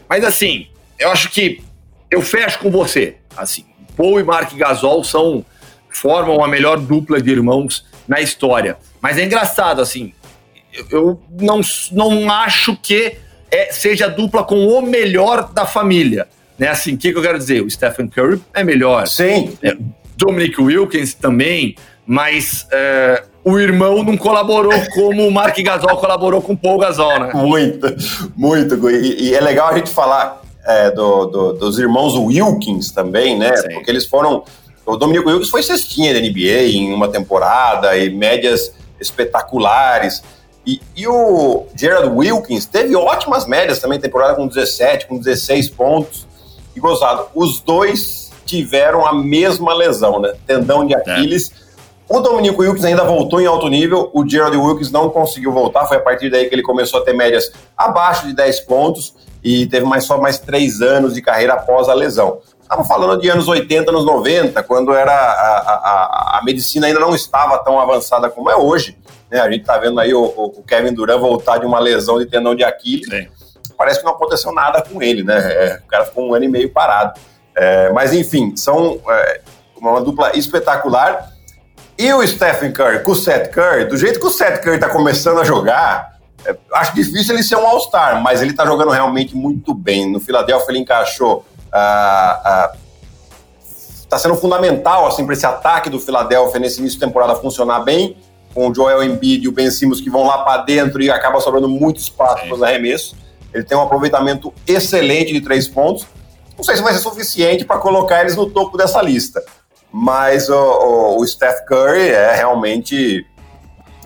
Mas 0.07 0.25
assim, 0.25 0.67
eu 0.99 1.11
acho 1.11 1.31
que 1.31 1.63
eu 2.11 2.21
fecho 2.21 2.59
com 2.59 2.71
você. 2.71 3.17
Assim, 3.35 3.65
Paul 3.97 4.21
e 4.21 4.23
Mark 4.23 4.53
Gasol 4.55 5.03
são 5.05 5.43
formam 5.89 6.45
a 6.45 6.49
melhor 6.49 6.79
dupla 6.79 7.19
de 7.19 7.31
irmãos 7.31 7.87
na 8.07 8.21
história. 8.21 8.77
Mas 9.01 9.17
é 9.17 9.25
engraçado, 9.25 9.81
assim, 9.81 10.13
eu 10.91 11.21
não, 11.41 11.61
não 11.93 12.31
acho 12.31 12.77
que 12.77 13.17
é, 13.51 13.73
seja 13.73 14.09
dupla 14.09 14.43
com 14.45 14.67
o 14.67 14.83
melhor 14.83 15.53
da 15.53 15.65
família. 15.65 16.27
Né? 16.59 16.69
Assim, 16.69 16.95
o 16.95 16.99
que, 16.99 17.13
que, 17.13 17.19
eu 17.19 17.23
quero 17.23 17.39
dizer? 17.39 17.63
O 17.63 17.71
Stephen 17.71 18.09
Curry 18.09 18.41
é 18.53 18.65
melhor. 18.65 19.07
Sim. 19.07 19.57
É, 19.63 19.77
Dominic 20.17 20.61
Wilkins 20.61 21.15
também, 21.15 21.77
mas 22.07 22.67
é, 22.73 23.25
o 23.45 23.59
irmão 23.59 24.03
não 24.03 24.17
colaborou 24.17 24.73
como 24.95 25.27
o 25.27 25.31
Mark 25.31 25.57
Gasol 25.59 25.97
colaborou 25.97 26.41
com 26.41 26.53
o 26.53 26.57
Paul 26.57 26.79
Gasol, 26.79 27.21
né? 27.21 27.31
Muito, 27.35 27.87
muito. 28.37 28.91
E, 28.91 29.29
e 29.29 29.35
é 29.35 29.41
legal 29.41 29.69
a 29.69 29.77
gente 29.77 29.91
falar 29.91 30.43
é, 30.67 30.91
do, 30.91 31.27
do, 31.27 31.53
dos 31.53 31.79
irmãos 31.79 32.15
Wilkins 32.17 32.91
também, 32.91 33.39
né? 33.39 33.57
Sim. 33.57 33.75
Porque 33.75 33.91
eles 33.91 34.07
foram. 34.07 34.45
O 34.87 34.97
Dominic 34.97 35.27
Wilkins 35.27 35.49
foi 35.49 35.63
cestinha 35.63 36.13
da 36.13 36.21
NBA 36.21 36.69
em 36.69 36.93
uma 36.93 37.09
temporada 37.09 37.97
e 37.97 38.11
médias 38.11 38.73
espetaculares. 39.01 40.23
E, 40.67 40.81
e, 40.97 41.07
o 41.07 41.67
Gerald 41.77 42.09
Wilkins 42.09 42.65
teve 42.65 42.97
ótimas 42.97 43.47
médias 43.47 43.79
também, 43.79 44.01
temporada 44.01 44.35
com 44.35 44.47
17, 44.47 45.07
com 45.07 45.19
16 45.19 45.69
pontos. 45.71 46.27
E 46.75 46.81
gozado, 46.81 47.27
os 47.35 47.61
dois 47.61 48.31
tiveram 48.47 49.07
a 49.07 49.13
mesma 49.13 49.75
lesão, 49.75 50.21
né? 50.21 50.35
Tendão 50.47 50.87
de 50.87 50.95
Aquiles. 50.95 51.51
É. 51.51 51.65
O 52.09 52.21
Dominico 52.21 52.63
Wilkins 52.63 52.85
ainda 52.85 53.05
voltou 53.05 53.41
em 53.41 53.47
alto 53.47 53.69
nível, 53.69 54.11
o 54.13 54.29
Gerald 54.29 54.57
Wilkins 54.57 54.91
não 54.91 55.09
conseguiu 55.09 55.53
voltar, 55.53 55.87
foi 55.87 55.97
a 55.97 56.01
partir 56.01 56.31
daí 56.31 56.49
que 56.49 56.55
ele 56.55 56.63
começou 56.63 57.01
a 57.01 57.05
ter 57.05 57.15
médias 57.15 57.51
abaixo 57.77 58.27
de 58.27 58.35
10 58.35 58.61
pontos 58.61 59.15
e 59.43 59.67
teve 59.67 59.87
mais 59.87 60.05
só 60.05 60.19
mais 60.19 60.39
três 60.39 60.83
anos 60.83 61.15
de 61.15 61.23
carreira 61.23 61.55
após 61.55 61.89
a 61.89 61.95
lesão. 61.95 62.39
Estamos 62.65 62.89
falando 62.89 63.21
de 63.21 63.29
anos 63.29 63.47
80, 63.47 63.91
anos 63.91 64.07
90, 64.07 64.63
quando 64.63 64.95
era 64.95 65.13
a, 65.13 65.59
a, 65.59 66.39
a 66.39 66.45
medicina 66.45 66.87
ainda 66.87 66.99
não 66.99 67.15
estava 67.15 67.59
tão 67.59 67.79
avançada 67.79 68.31
como 68.31 68.51
é 68.51 68.57
hoje. 68.57 68.97
Né? 69.31 69.39
A 69.39 69.51
gente 69.51 69.61
está 69.61 69.77
vendo 69.77 70.01
aí 70.01 70.15
o, 70.15 70.25
o, 70.25 70.65
Kevin 70.67 70.95
Durant 70.95 71.21
voltar 71.21 71.59
de 71.59 71.67
uma 71.67 71.79
lesão 71.79 72.19
de 72.19 72.25
tendão 72.25 72.55
de 72.55 72.65
Aquiles. 72.65 73.07
Sim. 73.07 73.29
Parece 73.77 73.99
que 73.99 74.07
não 74.07 74.13
aconteceu 74.13 74.51
nada 74.51 74.81
com 74.81 75.03
ele, 75.03 75.23
né? 75.23 75.37
É, 75.37 75.81
o 75.85 75.87
cara 75.87 76.07
ficou 76.07 76.27
um 76.27 76.35
ano 76.35 76.47
e 76.47 76.49
meio 76.49 76.71
parado. 76.71 77.21
É, 77.55 77.93
mas 77.93 78.15
enfim, 78.15 78.57
são 78.57 78.99
é, 79.09 79.41
uma 79.77 80.01
dupla 80.01 80.35
espetacular. 80.35 81.33
E 81.99 82.13
o 82.15 82.27
Stephen 82.27 82.73
Curry 82.73 83.01
com 83.01 83.13
o 83.13 83.15
Seth 83.15 83.53
Curry, 83.53 83.85
do 83.85 83.97
jeito 83.97 84.19
que 84.19 84.27
o 84.27 84.31
Seth 84.31 84.63
Curry 84.63 84.77
está 84.77 84.89
começando 84.89 85.39
a 85.39 85.45
jogar, 85.45 86.15
é, 86.47 86.57
acho 86.73 86.95
difícil 86.95 87.35
ele 87.35 87.43
ser 87.43 87.57
um 87.57 87.67
All-Star, 87.67 88.23
mas 88.23 88.41
ele 88.41 88.53
está 88.53 88.65
jogando 88.65 88.91
realmente 88.91 89.37
muito 89.37 89.75
bem. 89.75 90.11
No 90.11 90.19
Philadelphia 90.19 90.71
ele 90.71 90.79
encaixou. 90.79 91.45
Está 94.01 94.19
sendo 94.19 94.37
fundamental 94.37 95.07
assim, 95.07 95.25
para 95.25 95.35
esse 95.35 95.45
ataque 95.45 95.91
do 95.91 95.99
Philadelphia 95.99 96.61
nesse 96.61 96.79
início 96.79 96.99
de 96.99 97.05
temporada 97.05 97.35
funcionar 97.35 97.81
bem, 97.81 98.17
com 98.55 98.69
o 98.69 98.75
Joel 98.75 99.03
Embiid 99.03 99.45
e 99.45 99.49
o 99.49 99.53
Ben 99.53 99.71
Simmons 99.71 100.01
que 100.01 100.09
vão 100.09 100.25
lá 100.25 100.39
para 100.45 100.63
dentro 100.63 101.03
e 101.03 101.11
acaba 101.11 101.41
sobrando 101.41 101.69
muito 101.69 101.99
espaço 101.99 102.45
para 102.45 102.55
os 102.55 102.63
arremessos. 102.63 103.17
Ele 103.53 103.65
tem 103.65 103.77
um 103.77 103.83
aproveitamento 103.83 104.55
excelente 104.67 105.33
de 105.33 105.41
três 105.41 105.67
pontos. 105.67 106.07
Não 106.57 106.63
sei 106.63 106.77
se 106.77 106.83
vai 106.83 106.93
ser 106.93 107.01
suficiente 107.01 107.65
para 107.65 107.79
colocar 107.79 108.21
eles 108.21 108.37
no 108.37 108.49
topo 108.49 108.77
dessa 108.77 109.03
lista, 109.03 109.43
mas 109.91 110.49
o, 110.49 110.55
o, 110.55 111.21
o 111.21 111.27
Steph 111.27 111.65
Curry 111.67 112.11
é 112.11 112.35
realmente 112.35 113.27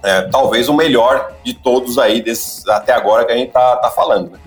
é, 0.02 0.22
talvez 0.22 0.68
o 0.68 0.74
melhor 0.74 1.32
de 1.44 1.54
todos 1.54 1.98
aí 1.98 2.24
até 2.68 2.92
agora 2.92 3.24
que 3.24 3.32
a 3.32 3.36
gente 3.36 3.52
tá, 3.52 3.76
tá 3.76 3.90
falando. 3.90 4.30
Né? 4.30 4.38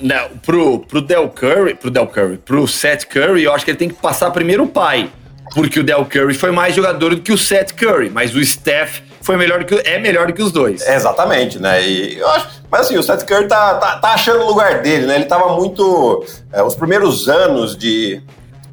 Não, 0.00 0.28
pro, 0.42 0.80
pro 0.80 1.00
Del 1.00 1.28
Curry, 1.28 1.74
pro 1.74 1.90
Del 1.90 2.06
Curry, 2.06 2.38
pro 2.38 2.66
Seth 2.66 3.04
Curry, 3.06 3.44
eu 3.44 3.52
acho 3.54 3.64
que 3.64 3.70
ele 3.70 3.78
tem 3.78 3.88
que 3.88 3.94
passar 3.94 4.30
primeiro 4.30 4.64
o 4.64 4.68
pai, 4.68 5.10
porque 5.54 5.80
o 5.80 5.84
Del 5.84 6.04
Curry 6.04 6.34
foi 6.34 6.50
mais 6.50 6.74
jogador 6.74 7.14
do 7.14 7.20
que 7.20 7.32
o 7.32 7.38
Seth 7.38 7.72
Curry, 7.72 8.10
mas 8.10 8.34
o 8.34 8.44
Steph 8.44 9.00
foi 9.20 9.36
melhor 9.36 9.64
que 9.64 9.74
é 9.84 9.98
melhor 9.98 10.26
do 10.26 10.32
que 10.32 10.42
os 10.42 10.52
dois. 10.52 10.86
exatamente, 10.86 11.58
né? 11.58 11.82
E 11.86 12.18
eu 12.18 12.28
acho, 12.30 12.62
mas 12.70 12.82
assim, 12.82 12.96
o 12.96 13.02
Seth 13.02 13.24
Curry 13.24 13.48
tá, 13.48 13.74
tá, 13.74 13.98
tá 13.98 14.14
achando 14.14 14.42
o 14.42 14.46
lugar 14.46 14.80
dele, 14.82 15.06
né? 15.06 15.16
Ele 15.16 15.26
tava 15.26 15.54
muito. 15.54 16.24
É, 16.52 16.62
os 16.62 16.74
primeiros 16.74 17.28
anos 17.28 17.76
de, 17.76 18.22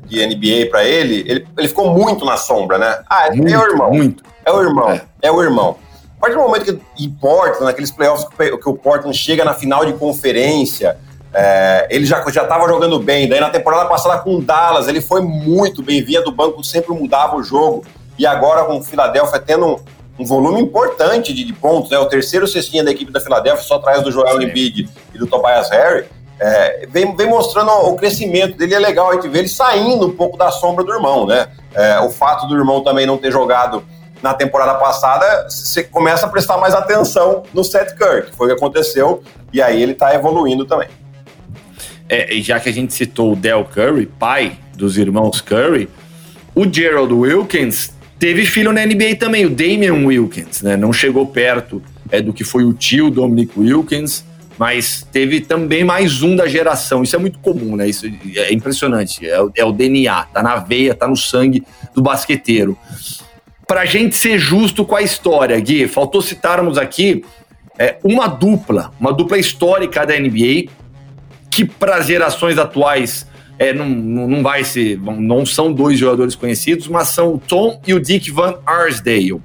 de 0.05 0.25
NBA 0.25 0.69
para 0.69 0.83
ele, 0.83 1.23
ele, 1.27 1.47
ele 1.57 1.67
ficou 1.67 1.91
muito 1.91 2.23
na 2.23 2.37
sombra, 2.37 2.77
né? 2.77 2.99
Ah, 3.09 3.29
muito, 3.33 3.53
é 3.53 3.57
o 3.57 3.63
irmão. 3.63 3.91
Muito. 3.91 4.23
É 4.45 4.51
o 4.51 4.61
irmão. 4.61 4.89
É, 4.91 5.01
é 5.23 5.31
o 5.31 5.43
irmão. 5.43 5.77
A 6.17 6.21
partir 6.21 6.35
do 6.35 6.41
momento 6.41 6.65
que 6.65 7.03
importa, 7.03 7.63
naqueles 7.63 7.91
playoffs 7.91 8.27
que 8.35 8.69
o 8.69 8.73
Portland 8.73 9.15
chega 9.15 9.45
na 9.45 9.53
final 9.53 9.85
de 9.85 9.93
conferência, 9.93 10.97
é, 11.33 11.87
ele 11.89 12.05
já 12.05 12.19
estava 12.19 12.67
jogando 12.67 12.99
bem. 12.99 13.27
Daí 13.27 13.39
na 13.39 13.49
temporada 13.49 13.87
passada 13.87 14.17
com 14.19 14.37
o 14.37 14.41
Dallas, 14.41 14.87
ele 14.87 15.01
foi 15.01 15.21
muito 15.21 15.83
bem, 15.83 16.03
vinha 16.03 16.21
do 16.21 16.31
banco, 16.31 16.63
sempre 16.63 16.93
mudava 16.93 17.35
o 17.35 17.43
jogo. 17.43 17.85
E 18.17 18.25
agora 18.25 18.63
com 18.65 18.77
o 18.77 18.83
Philadelphia 18.83 19.39
tendo 19.39 19.65
um, 19.65 19.79
um 20.19 20.25
volume 20.25 20.61
importante 20.61 21.33
de, 21.33 21.43
de, 21.43 21.53
pontos, 21.53 21.91
né? 21.91 21.99
O 21.99 22.05
terceiro 22.05 22.47
cestinha 22.47 22.83
da 22.83 22.91
equipe 22.91 23.11
da 23.11 23.19
Philadelphia, 23.19 23.63
só 23.63 23.75
atrás 23.75 24.01
do 24.01 24.11
Joel 24.11 24.41
Embiid 24.41 24.89
e 25.13 25.17
do 25.17 25.27
Tobias 25.27 25.69
Harry, 25.69 26.05
é, 26.39 26.87
vem, 26.89 27.15
vem, 27.15 27.27
mostrando 27.27 27.71
o 27.71 27.95
crescimento 27.95 28.57
dele. 28.57 28.73
É 28.73 28.79
legal 28.79 29.11
a 29.11 29.13
gente 29.13 29.27
ver 29.27 29.39
ele 29.39 29.49
saindo 29.49 30.07
um 30.07 30.15
pouco 30.15 30.37
da 30.37 30.49
sombra 30.49 30.83
do 30.83 30.91
irmão, 30.91 31.25
né? 31.25 31.47
É, 31.73 31.99
o 31.99 32.09
fato 32.09 32.47
do 32.47 32.55
irmão 32.55 32.81
também 32.81 33.05
não 33.05 33.17
ter 33.17 33.31
jogado 33.31 33.83
na 34.21 34.33
temporada 34.33 34.73
passada, 34.75 35.47
você 35.47 35.83
começa 35.83 36.25
a 36.25 36.29
prestar 36.29 36.57
mais 36.57 36.73
atenção 36.73 37.43
no 37.53 37.63
Seth 37.63 37.95
Curry, 37.95 38.23
que 38.23 38.35
foi 38.35 38.47
o 38.47 38.49
que 38.49 38.55
aconteceu, 38.55 39.21
e 39.53 39.61
aí 39.61 39.81
ele 39.81 39.91
está 39.91 40.13
evoluindo 40.13 40.65
também. 40.65 40.87
É, 42.09 42.39
já 42.41 42.59
que 42.59 42.69
a 42.69 42.71
gente 42.71 42.93
citou 42.93 43.33
o 43.33 43.35
Del 43.35 43.65
Curry, 43.65 44.05
pai 44.05 44.57
dos 44.75 44.97
irmãos 44.97 45.41
Curry, 45.41 45.89
o 46.55 46.71
Gerald 46.71 47.13
Wilkins 47.13 47.97
Teve 48.19 48.47
filho 48.47 48.73
na 48.73 48.83
NBA 48.83 49.15
também, 49.19 49.45
o 49.45 49.49
Damian 49.49 50.05
Wilkins, 50.05 50.63
né? 50.63 50.75
Não 50.75 50.91
chegou 50.91 51.27
perto 51.27 51.83
é, 52.09 52.19
do 52.19 52.33
que 52.33 52.43
foi 52.43 52.63
o 52.63 52.73
tio 52.73 53.11
Dominic 53.11 53.51
Wilkins, 53.59 54.25
mas 54.57 55.07
teve 55.11 55.39
também 55.39 55.83
mais 55.83 56.23
um 56.23 56.35
da 56.35 56.47
geração. 56.47 57.03
Isso 57.03 57.15
é 57.15 57.19
muito 57.19 57.37
comum, 57.37 57.75
né? 57.75 57.87
Isso 57.87 58.07
é 58.35 58.51
impressionante. 58.51 59.23
É, 59.23 59.37
é 59.57 59.63
o 59.63 59.71
DNA, 59.71 60.23
tá 60.33 60.41
na 60.41 60.55
veia, 60.55 60.95
tá 60.95 61.07
no 61.07 61.15
sangue 61.15 61.63
do 61.93 62.01
basqueteiro. 62.01 62.75
Pra 63.67 63.85
gente 63.85 64.15
ser 64.15 64.39
justo 64.39 64.83
com 64.83 64.95
a 64.95 65.01
história, 65.03 65.59
Gui, 65.59 65.87
faltou 65.87 66.21
citarmos 66.21 66.79
aqui 66.79 67.23
é, 67.77 67.97
uma 68.03 68.27
dupla, 68.27 68.91
uma 68.99 69.13
dupla 69.13 69.37
histórica 69.37 70.07
da 70.07 70.19
NBA, 70.19 70.71
que 71.57 71.65
para 71.65 71.95
as 71.95 72.05
gerações 72.05 72.55
atuais 72.59 73.25
é, 73.57 73.73
não, 73.73 73.89
não 73.89 74.43
vai 74.43 74.63
ser, 74.63 74.99
não 74.99 75.43
são 75.43 75.73
dois 75.73 75.97
jogadores 75.97 76.35
conhecidos, 76.35 76.87
mas 76.87 77.07
são 77.07 77.33
o 77.33 77.39
Tom 77.39 77.81
e 77.87 77.95
o 77.95 77.99
Dick 77.99 78.29
Van 78.29 78.59
Arsdale. 78.63 79.41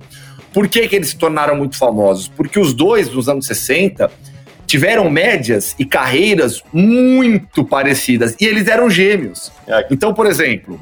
Por 0.53 0.69
que, 0.69 0.87
que 0.87 0.95
eles 0.95 1.09
se 1.09 1.17
tornaram 1.17 1.57
muito 1.57 1.79
famosos? 1.79 2.29
Porque 2.29 2.61
os 2.61 2.75
dois, 2.75 3.11
nos 3.11 3.31
anos 3.31 3.47
60, 3.47 4.11
tiveram 4.67 5.09
médias 5.09 5.75
e 5.79 5.87
carreiras 5.87 6.63
muito 6.71 7.65
parecidas, 7.65 8.37
e 8.39 8.45
eles 8.45 8.69
eram 8.69 8.91
gêmeos. 8.91 9.51
É. 9.67 9.87
Então, 9.91 10.13
por 10.13 10.27
exemplo, 10.27 10.79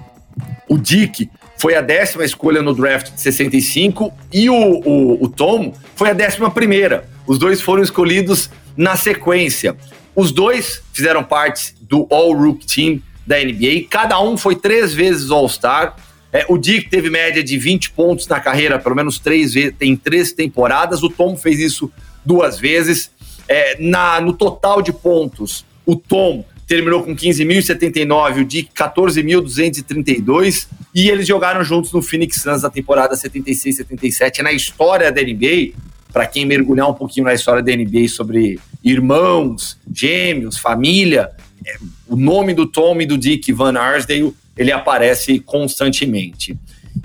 o 0.68 0.76
Dick 0.76 1.30
foi 1.56 1.76
a 1.76 1.80
décima 1.80 2.24
escolha 2.24 2.60
no 2.60 2.74
draft 2.74 3.12
de 3.12 3.20
65 3.20 4.12
e 4.32 4.50
o, 4.50 4.54
o, 4.54 5.24
o 5.24 5.28
Tom 5.28 5.72
foi 5.94 6.10
a 6.10 6.12
décima 6.12 6.50
primeira. 6.50 7.04
Os 7.30 7.38
dois 7.38 7.60
foram 7.60 7.80
escolhidos 7.80 8.50
na 8.76 8.96
sequência. 8.96 9.76
Os 10.16 10.32
dois 10.32 10.82
fizeram 10.92 11.22
parte 11.22 11.76
do 11.80 12.04
All-Rook 12.10 12.66
Team 12.66 13.00
da 13.24 13.38
NBA. 13.38 13.86
Cada 13.88 14.20
um 14.20 14.36
foi 14.36 14.56
três 14.56 14.92
vezes 14.92 15.30
All-Star. 15.30 15.94
É, 16.32 16.44
o 16.48 16.58
Dick 16.58 16.90
teve 16.90 17.08
média 17.08 17.40
de 17.40 17.56
20 17.56 17.92
pontos 17.92 18.26
na 18.26 18.40
carreira, 18.40 18.80
pelo 18.80 18.96
menos 18.96 19.20
três 19.20 19.54
vezes, 19.54 19.72
tem 19.78 19.94
três 19.94 20.32
temporadas. 20.32 21.04
O 21.04 21.08
Tom 21.08 21.36
fez 21.36 21.60
isso 21.60 21.88
duas 22.24 22.58
vezes. 22.58 23.12
É, 23.46 23.80
na, 23.80 24.20
no 24.20 24.32
total 24.32 24.82
de 24.82 24.92
pontos, 24.92 25.64
o 25.86 25.94
Tom 25.94 26.44
terminou 26.66 27.04
com 27.04 27.14
15.079, 27.14 28.40
o 28.40 28.44
Dick 28.44 28.70
14.232 28.74 30.66
e 30.92 31.08
eles 31.08 31.28
jogaram 31.28 31.62
juntos 31.62 31.92
no 31.92 32.02
Phoenix 32.02 32.42
Suns 32.42 32.62
na 32.62 32.70
temporada 32.70 33.14
76-77. 33.14 34.40
Na 34.40 34.50
história 34.50 35.12
da 35.12 35.22
NBA, 35.22 35.74
para 36.12 36.26
quem 36.26 36.44
mergulhar 36.44 36.88
um 36.88 36.94
pouquinho 36.94 37.26
na 37.26 37.34
história 37.34 37.62
da 37.62 37.72
NBA 37.72 38.08
sobre 38.08 38.58
irmãos, 38.82 39.78
gêmeos, 39.92 40.58
família, 40.58 41.30
é, 41.66 41.76
o 42.08 42.16
nome 42.16 42.54
do 42.54 42.66
Tom 42.66 43.00
e 43.00 43.06
do 43.06 43.18
Dick 43.18 43.52
Van 43.52 43.78
Arsdale, 43.78 44.34
ele 44.56 44.72
aparece 44.72 45.38
constantemente. 45.40 46.58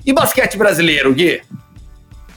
E 0.04 0.12
basquete 0.12 0.56
brasileiro, 0.56 1.14
Gui? 1.14 1.42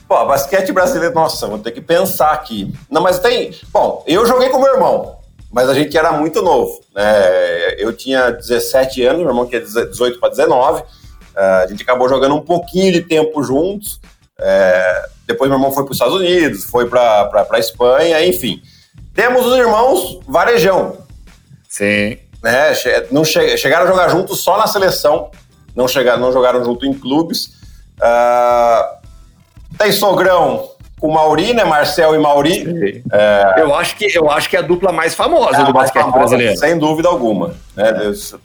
Pô, 0.08 0.26
basquete 0.26 0.72
brasileiro, 0.72 1.14
nossa, 1.14 1.48
vou 1.48 1.60
ter 1.60 1.72
que 1.72 1.82
pensar 1.82 2.32
aqui. 2.32 2.74
Não, 2.90 3.02
mas 3.02 3.20
tem. 3.20 3.54
Bom, 3.72 4.04
eu 4.08 4.26
joguei 4.26 4.50
com 4.50 4.60
meu 4.60 4.74
irmão, 4.74 5.18
mas 5.52 5.70
a 5.70 5.74
gente 5.74 5.96
era 5.98 6.12
muito 6.12 6.42
novo. 6.42 6.82
Né? 6.96 7.76
Eu 7.78 7.96
tinha 7.96 8.32
17 8.32 9.04
anos, 9.04 9.22
meu 9.22 9.30
irmão 9.30 9.46
tinha 9.46 9.62
18 9.62 10.20
para 10.20 10.30
19. 10.30 10.84
A 11.36 11.68
gente 11.68 11.84
acabou 11.84 12.10
jogando 12.10 12.36
um 12.36 12.42
pouquinho 12.42 12.92
de 12.92 13.02
tempo 13.02 13.44
juntos. 13.44 14.00
É... 14.40 15.06
Depois 15.28 15.50
meu 15.50 15.60
irmão 15.60 15.72
foi 15.72 15.84
para 15.84 15.92
os 15.92 15.98
Estados 15.98 16.16
Unidos, 16.16 16.64
foi 16.64 16.88
para 16.88 17.46
a 17.52 17.60
Espanha, 17.60 18.26
enfim. 18.26 18.62
Temos 19.14 19.46
os 19.46 19.58
irmãos 19.58 20.20
Varejão, 20.28 20.98
Sim. 21.70 22.18
Né? 22.44 22.74
Não 23.12 23.24
che 23.24 23.58
chegaram 23.58 23.86
a 23.86 23.88
jogar 23.88 24.10
juntos 24.10 24.42
só 24.42 24.58
na 24.58 24.68
seleção, 24.68 25.30
não, 25.76 25.88
chegaram, 25.88 26.20
não 26.20 26.34
jogaram 26.34 26.64
junto 26.64 26.86
em 26.86 26.94
clubes. 26.94 27.58
Uh, 28.00 28.98
Tem 29.78 29.92
Sogrão 29.92 30.72
com 31.00 31.12
Mauri, 31.12 31.54
né? 31.54 31.64
Marcel 31.64 32.16
e 32.16 32.18
Mauri. 32.18 33.04
É... 33.12 33.62
Eu, 33.62 33.74
acho 33.76 33.96
que, 33.96 34.06
eu 34.18 34.30
acho 34.30 34.50
que 34.50 34.58
é 34.58 34.60
a 34.60 34.64
dupla 34.64 34.92
mais 34.92 35.16
famosa 35.16 35.62
é 35.62 35.64
do 35.64 35.72
basquete 35.72 36.04
famosa, 36.04 36.20
brasileiro. 36.20 36.58
Sem 36.58 36.78
dúvida 36.78 37.08
alguma. 37.08 37.56
Né? 37.76 37.94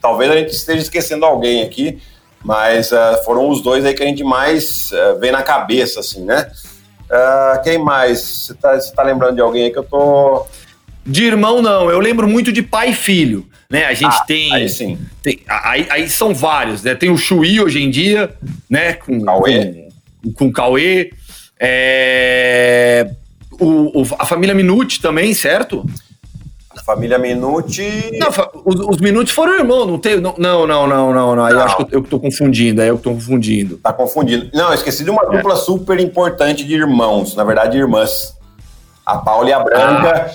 Talvez 0.00 0.30
a 0.30 0.37
gente 0.37 0.50
esteja 0.50 0.83
esquecendo 0.83 1.24
alguém 1.24 1.62
aqui, 1.62 2.00
mas 2.44 2.92
uh, 2.92 3.24
foram 3.24 3.48
os 3.48 3.62
dois 3.62 3.85
aí 3.85 3.94
que 3.94 4.02
a 4.02 4.07
gente 4.07 4.22
mais 4.22 4.90
uh, 4.92 5.18
vê 5.18 5.33
na 5.33 5.42
cabeça, 5.42 6.00
assim, 6.00 6.22
né? 6.24 6.50
Uh, 7.04 7.62
quem 7.62 7.78
mais? 7.78 8.20
Você 8.20 8.54
tá, 8.54 8.78
tá 8.94 9.02
lembrando 9.02 9.37
de 9.37 9.40
alguém 9.40 9.64
aí 9.64 9.70
que 9.70 9.78
eu 9.78 9.85
tô. 9.85 10.46
De 11.07 11.24
irmão, 11.24 11.62
não. 11.62 11.90
Eu 11.90 11.98
lembro 11.98 12.28
muito 12.28 12.52
de 12.52 12.62
pai 12.62 12.90
e 12.90 12.94
filho. 12.94 13.46
Né? 13.70 13.87
A 13.87 13.94
gente 13.94 14.14
ah, 14.14 14.24
tem. 14.26 14.54
Aí 14.54 14.68
sim. 14.68 14.98
Tem, 15.22 15.40
aí, 15.48 15.87
aí, 15.90 16.09
são 16.09 16.35
vários, 16.35 16.83
né? 16.83 16.94
Tem 16.94 17.11
o 17.11 17.16
Chuí 17.16 17.61
hoje 17.61 17.83
em 17.83 17.90
dia, 17.90 18.35
né? 18.68 18.92
Com 18.92 19.22
Cauê. 19.22 19.88
Com, 20.22 20.33
com 20.33 20.52
Cauê. 20.52 21.12
É, 21.59 23.11
o, 23.52 24.02
o, 24.02 24.07
a 24.18 24.26
família 24.26 24.54
Minuti 24.54 25.00
também, 25.00 25.33
certo? 25.33 25.85
Família 26.85 27.18
Minuti. 27.18 28.11
Não, 28.18 28.29
os, 28.62 28.81
os 28.81 28.97
Minuti 28.99 29.33
foram 29.33 29.55
irmãos, 29.55 29.87
não 29.87 29.99
tem. 29.99 30.20
Não, 30.20 30.35
não, 30.37 30.66
não, 30.66 30.87
não, 30.87 31.12
não. 31.14 31.37
não. 31.37 31.49
Eu 31.49 31.61
acho 31.62 31.77
que 31.79 31.83
eu, 31.85 32.01
eu 32.01 32.03
tô 32.03 32.20
confundindo, 32.20 32.83
é 32.83 32.90
eu 32.90 32.99
que 32.99 33.05
tô 33.05 33.11
confundindo. 33.11 33.79
Tá 33.79 33.90
confundindo. 33.90 34.51
Não, 34.53 34.68
eu 34.68 34.75
esqueci 34.75 35.03
de 35.03 35.11
uma 35.11 35.23
é. 35.23 35.37
dupla 35.37 35.57
super 35.57 35.99
importante 35.99 36.62
de 36.62 36.75
irmãos, 36.75 37.35
na 37.35 37.42
verdade, 37.42 37.79
irmãs. 37.79 38.37
A 39.05 39.16
Paula 39.16 39.49
e 39.49 39.53
a 39.53 39.61
Branca, 39.61 40.31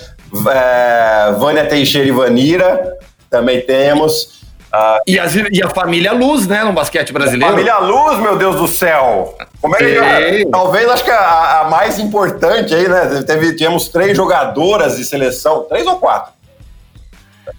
ah. 0.46 1.28
é, 1.28 1.32
Vânia 1.32 1.66
Teixeira 1.66 2.08
e 2.08 2.12
Vanira, 2.12 2.98
também 3.28 3.60
temos. 3.60 4.40
Uh, 4.72 5.02
e, 5.06 5.18
as, 5.18 5.34
e, 5.34 5.62
a 5.62 5.68
família 5.68 6.12
Luz, 6.12 6.46
né, 6.46 6.62
no 6.62 6.72
basquete 6.72 7.12
brasileiro. 7.12 7.52
Família 7.52 7.78
Luz, 7.78 8.18
meu 8.20 8.36
Deus 8.36 8.56
do 8.56 8.68
céu! 8.68 9.36
Como 9.60 9.74
é 9.74 9.78
que 9.78 9.84
é? 9.84 10.44
Talvez 10.48 10.88
acho 10.88 11.04
que 11.04 11.10
a, 11.10 11.60
a, 11.60 11.68
mais 11.68 11.98
importante 11.98 12.72
aí, 12.72 12.88
né? 12.88 13.22
Teve, 13.26 13.54
tivemos 13.54 13.88
três 13.88 14.16
jogadoras 14.16 14.96
de 14.96 15.04
seleção, 15.04 15.64
três 15.68 15.86
ou 15.86 15.96
quatro? 15.96 16.39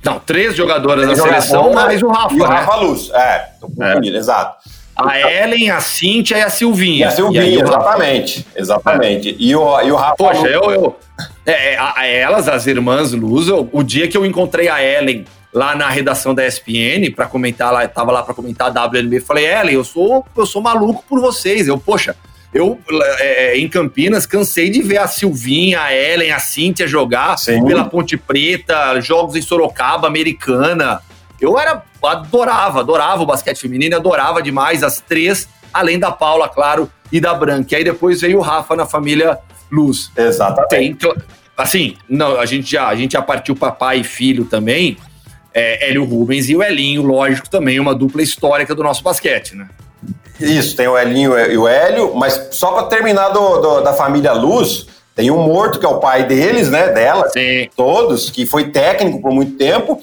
Não, 0.04 0.20
três 0.20 0.56
jogadoras 0.56 1.06
três 1.06 1.18
da 1.18 1.26
seleção, 1.26 1.74
mais 1.74 2.02
o 2.02 2.08
Rafa. 2.10 2.34
E 2.34 2.42
o 2.42 2.48
né? 2.48 2.56
Rafa 2.56 2.76
Luz, 2.76 3.10
é, 3.14 3.48
é. 3.80 4.08
exato. 4.08 4.70
A 4.96 5.20
Ellen, 5.20 5.72
a 5.72 5.80
Cíntia 5.80 6.38
e 6.38 6.42
a 6.42 6.50
Silvinha. 6.50 7.06
E 7.06 7.08
a 7.08 7.12
Silvinha, 7.12 7.44
e 7.44 7.60
exatamente. 7.60 8.48
Exatamente. 8.56 9.30
É. 9.30 9.36
E, 9.40 9.56
o, 9.56 9.82
e 9.82 9.92
o 9.92 9.96
Rafa. 9.96 10.16
Poxa, 10.16 10.48
eu. 10.48 10.72
eu 10.72 10.96
é, 11.46 11.76
a, 11.76 12.00
a 12.00 12.06
elas, 12.06 12.48
as 12.48 12.68
irmãs 12.68 13.12
Luz, 13.14 13.48
eu, 13.48 13.68
o 13.72 13.84
dia 13.84 14.08
que 14.08 14.16
eu 14.16 14.26
encontrei 14.26 14.70
a 14.70 14.84
Ellen 14.84 15.26
lá 15.54 15.76
na 15.76 15.90
redação 15.90 16.34
da 16.34 16.46
ESPN 16.46 17.12
para 17.16 17.26
comentar 17.26 17.74
lá, 17.74 17.88
tava 17.88 18.12
lá 18.12 18.24
para 18.24 18.34
comentar 18.34 18.68
a 18.76 18.86
WNB, 18.86 19.20
falei, 19.20 19.46
Ellen, 19.46 19.76
eu 19.76 19.84
sou, 19.84 20.26
eu 20.36 20.46
sou 20.46 20.62
maluco 20.62 21.04
por 21.08 21.20
vocês. 21.20 21.68
Eu, 21.68 21.78
poxa, 21.78 22.16
eu 22.54 22.80
é, 23.20 23.58
em 23.58 23.68
Campinas 23.70 24.26
cansei 24.26 24.70
de 24.70 24.82
ver 24.82 24.98
a 24.98 25.08
Silvinha, 25.08 25.82
a 25.82 25.96
Ellen, 25.96 26.32
a 26.32 26.40
Cíntia 26.40 26.88
jogar 26.88 27.38
Sim. 27.38 27.64
pela 27.66 27.86
Ponte 27.86 28.18
Preta, 28.18 29.00
jogos 29.00 29.36
em 29.36 29.42
Sorocaba, 29.42 30.08
Americana. 30.08 31.02
Eu 31.40 31.58
era 31.58 31.84
adorava, 32.04 32.82
adorava 32.82 33.22
o 33.24 33.26
basquete 33.26 33.60
feminino, 33.60 33.96
adorava 33.96 34.42
demais 34.42 34.84
as 34.84 35.00
três, 35.00 35.48
além 35.74 35.98
da 35.98 36.12
Paula, 36.12 36.50
claro, 36.50 36.92
e 37.12 37.22
da 37.22 37.34
Branca. 37.34 37.74
E 37.74 37.78
aí 37.78 37.84
depois 37.84 38.22
veio 38.22 38.40
o 38.40 38.42
Rafa 38.42 38.76
na 38.76 38.86
família 38.86 39.38
Luz. 39.72 40.12
Exatamente. 40.18 40.98
Tem, 40.98 41.14
assim, 41.58 41.96
não, 42.10 42.40
a 42.40 42.46
gente 42.46 42.72
já 42.72 42.88
a 42.88 42.96
gente 42.96 43.14
já 43.14 43.22
partiu 43.22 43.56
papai 43.56 44.00
e 44.00 44.04
filho 44.04 44.46
também 44.46 44.98
é, 45.54 45.90
Hélio 45.90 46.04
Rubens 46.06 46.50
e 46.50 46.56
o 46.56 46.64
Elinho, 46.64 47.02
lógico, 47.02 47.50
também 47.50 47.80
uma 47.80 47.94
dupla 47.94 48.22
histórica 48.22 48.74
do 48.74 48.84
nosso 48.84 49.04
basquete, 49.04 49.56
né? 49.56 49.68
Isso, 50.42 50.76
tem 50.76 50.88
o 50.88 50.98
Elinho 50.98 51.38
e 51.38 51.58
o 51.58 51.68
Hélio, 51.68 52.14
mas 52.16 52.50
só 52.52 52.72
para 52.72 52.84
terminar 52.84 53.30
do, 53.30 53.58
do, 53.58 53.82
da 53.82 53.94
família 53.94 54.34
Luz, 54.34 54.88
tem 55.16 55.30
o 55.30 55.38
Morto, 55.38 55.80
que 55.80 55.86
é 55.86 55.90
o 55.90 56.00
pai 56.00 56.26
deles, 56.26 56.70
né, 56.70 56.90
dela, 56.90 57.30
Sim. 57.30 57.70
todos, 57.76 58.30
que 58.30 58.46
foi 58.46 58.70
técnico 58.70 59.22
por 59.22 59.32
muito 59.32 59.58
tempo, 59.58 60.00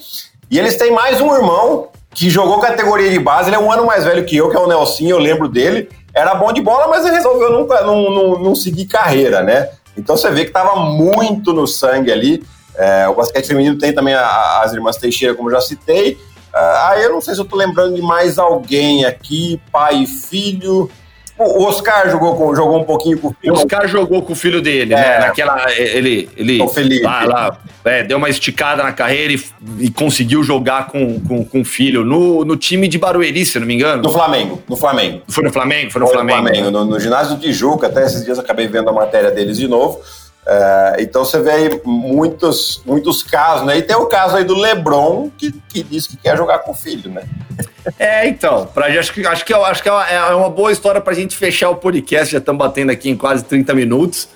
e 0.49 0.57
eles 0.57 0.75
têm 0.77 0.91
mais 0.91 1.19
um 1.19 1.33
irmão 1.33 1.89
que 2.13 2.29
jogou 2.29 2.59
categoria 2.59 3.09
de 3.09 3.19
base, 3.19 3.49
ele 3.49 3.55
é 3.55 3.59
um 3.59 3.71
ano 3.71 3.85
mais 3.85 4.03
velho 4.05 4.25
que 4.25 4.35
eu, 4.35 4.49
que 4.49 4.55
é 4.55 4.59
o 4.59 4.67
Nelsinho, 4.67 5.11
eu 5.11 5.19
lembro 5.19 5.47
dele, 5.47 5.89
era 6.13 6.35
bom 6.35 6.51
de 6.51 6.61
bola, 6.61 6.87
mas 6.87 7.05
ele 7.05 7.15
resolveu 7.15 7.51
não, 7.51 7.67
não, 7.67 8.11
não, 8.11 8.39
não 8.39 8.55
seguir 8.55 8.85
carreira, 8.85 9.41
né? 9.41 9.69
Então 9.95 10.17
você 10.17 10.29
vê 10.31 10.41
que 10.41 10.49
estava 10.49 10.75
muito 10.75 11.53
no 11.53 11.67
sangue 11.67 12.11
ali, 12.11 12.43
é, 12.79 13.07
o 13.09 13.13
basquete 13.13 13.45
feminino 13.45 13.77
tem 13.77 13.93
também 13.93 14.13
a, 14.13 14.61
as 14.63 14.71
irmãs 14.71 14.95
Teixeira, 14.95 15.35
como 15.35 15.51
já 15.51 15.59
citei. 15.59 16.17
Ah, 16.53 16.95
eu 16.99 17.11
não 17.11 17.21
sei 17.21 17.35
se 17.35 17.41
eu 17.41 17.45
tô 17.45 17.55
lembrando 17.55 17.95
de 17.95 18.01
mais 18.01 18.37
alguém 18.37 19.05
aqui, 19.05 19.59
pai 19.71 20.03
e 20.03 20.07
filho. 20.07 20.89
O 21.37 21.63
Oscar 21.63 22.09
jogou, 22.09 22.35
com, 22.35 22.53
jogou 22.53 22.81
um 22.81 22.83
pouquinho 22.83 23.17
com 23.17 23.29
o 23.29 23.35
filho. 23.39 23.53
O 23.53 23.55
Oscar 23.55 23.87
jogou 23.87 24.21
com 24.21 24.33
o 24.33 24.35
filho 24.35 24.61
dele, 24.61 24.93
né? 24.93 25.01
é. 25.01 25.19
né? 25.19 25.27
Naquela. 25.27 25.71
Ele. 25.71 26.29
ele 26.35 26.67
Felipe. 26.67 27.03
Lá, 27.03 27.23
lá 27.23 27.57
é, 27.85 28.03
deu 28.03 28.17
uma 28.17 28.29
esticada 28.29 28.83
na 28.83 28.91
carreira 28.91 29.31
e, 29.31 29.41
e, 29.79 29.89
conseguiu 29.89 30.43
jogar 30.43 30.87
com, 30.87 31.19
com, 31.21 31.45
com 31.45 31.61
o 31.61 31.65
filho 31.65 32.03
no, 32.03 32.43
no 32.43 32.57
time 32.57 32.89
de 32.89 32.97
Barueri, 32.97 33.45
se 33.45 33.57
não 33.57 33.65
me 33.65 33.73
engano. 33.73 34.03
No 34.03 34.11
Flamengo. 34.11 34.61
No 34.67 34.75
Flamengo. 34.75 35.21
Foi 35.29 35.43
no 35.43 35.51
Flamengo? 35.51 35.91
Foi 35.91 36.01
no 36.01 36.07
foi 36.07 36.15
Flamengo. 36.15 36.41
No, 36.41 36.47
Flamengo 36.47 36.71
no, 36.71 36.85
no 36.85 36.99
ginásio 36.99 37.35
do 37.35 37.41
Tijuca, 37.41 37.87
até 37.87 38.05
esses 38.05 38.25
dias 38.25 38.37
acabei 38.37 38.67
vendo 38.67 38.89
a 38.89 38.93
matéria 38.93 39.31
deles 39.31 39.57
de 39.57 39.67
novo. 39.67 40.01
É, 40.45 40.97
então 40.99 41.23
você 41.23 41.39
vê 41.41 41.51
aí 41.51 41.81
muitos, 41.85 42.81
muitos 42.85 43.21
casos, 43.21 43.67
né? 43.67 43.77
E 43.77 43.81
tem 43.81 43.95
o 43.95 44.07
caso 44.07 44.35
aí 44.35 44.43
do 44.43 44.55
Lebron 44.55 45.29
que, 45.37 45.51
que 45.69 45.83
diz 45.83 46.07
que 46.07 46.17
quer 46.17 46.35
jogar 46.35 46.59
com 46.59 46.71
o 46.71 46.75
filho, 46.75 47.11
né? 47.11 47.23
É, 47.97 48.27
então, 48.27 48.67
pra, 48.67 48.85
acho, 48.87 49.11
que, 49.11 49.25
acho, 49.25 49.43
que, 49.43 49.53
acho 49.53 49.81
que 49.81 49.89
é, 49.89 50.13
é 50.13 50.35
uma 50.35 50.49
boa 50.49 50.71
história 50.71 51.01
para 51.01 51.11
a 51.11 51.15
gente 51.15 51.35
fechar 51.35 51.69
o 51.69 51.75
podcast, 51.75 52.31
já 52.31 52.37
estamos 52.37 52.59
batendo 52.59 52.91
aqui 52.91 53.09
em 53.09 53.15
quase 53.15 53.43
30 53.43 53.73
minutos. 53.73 54.29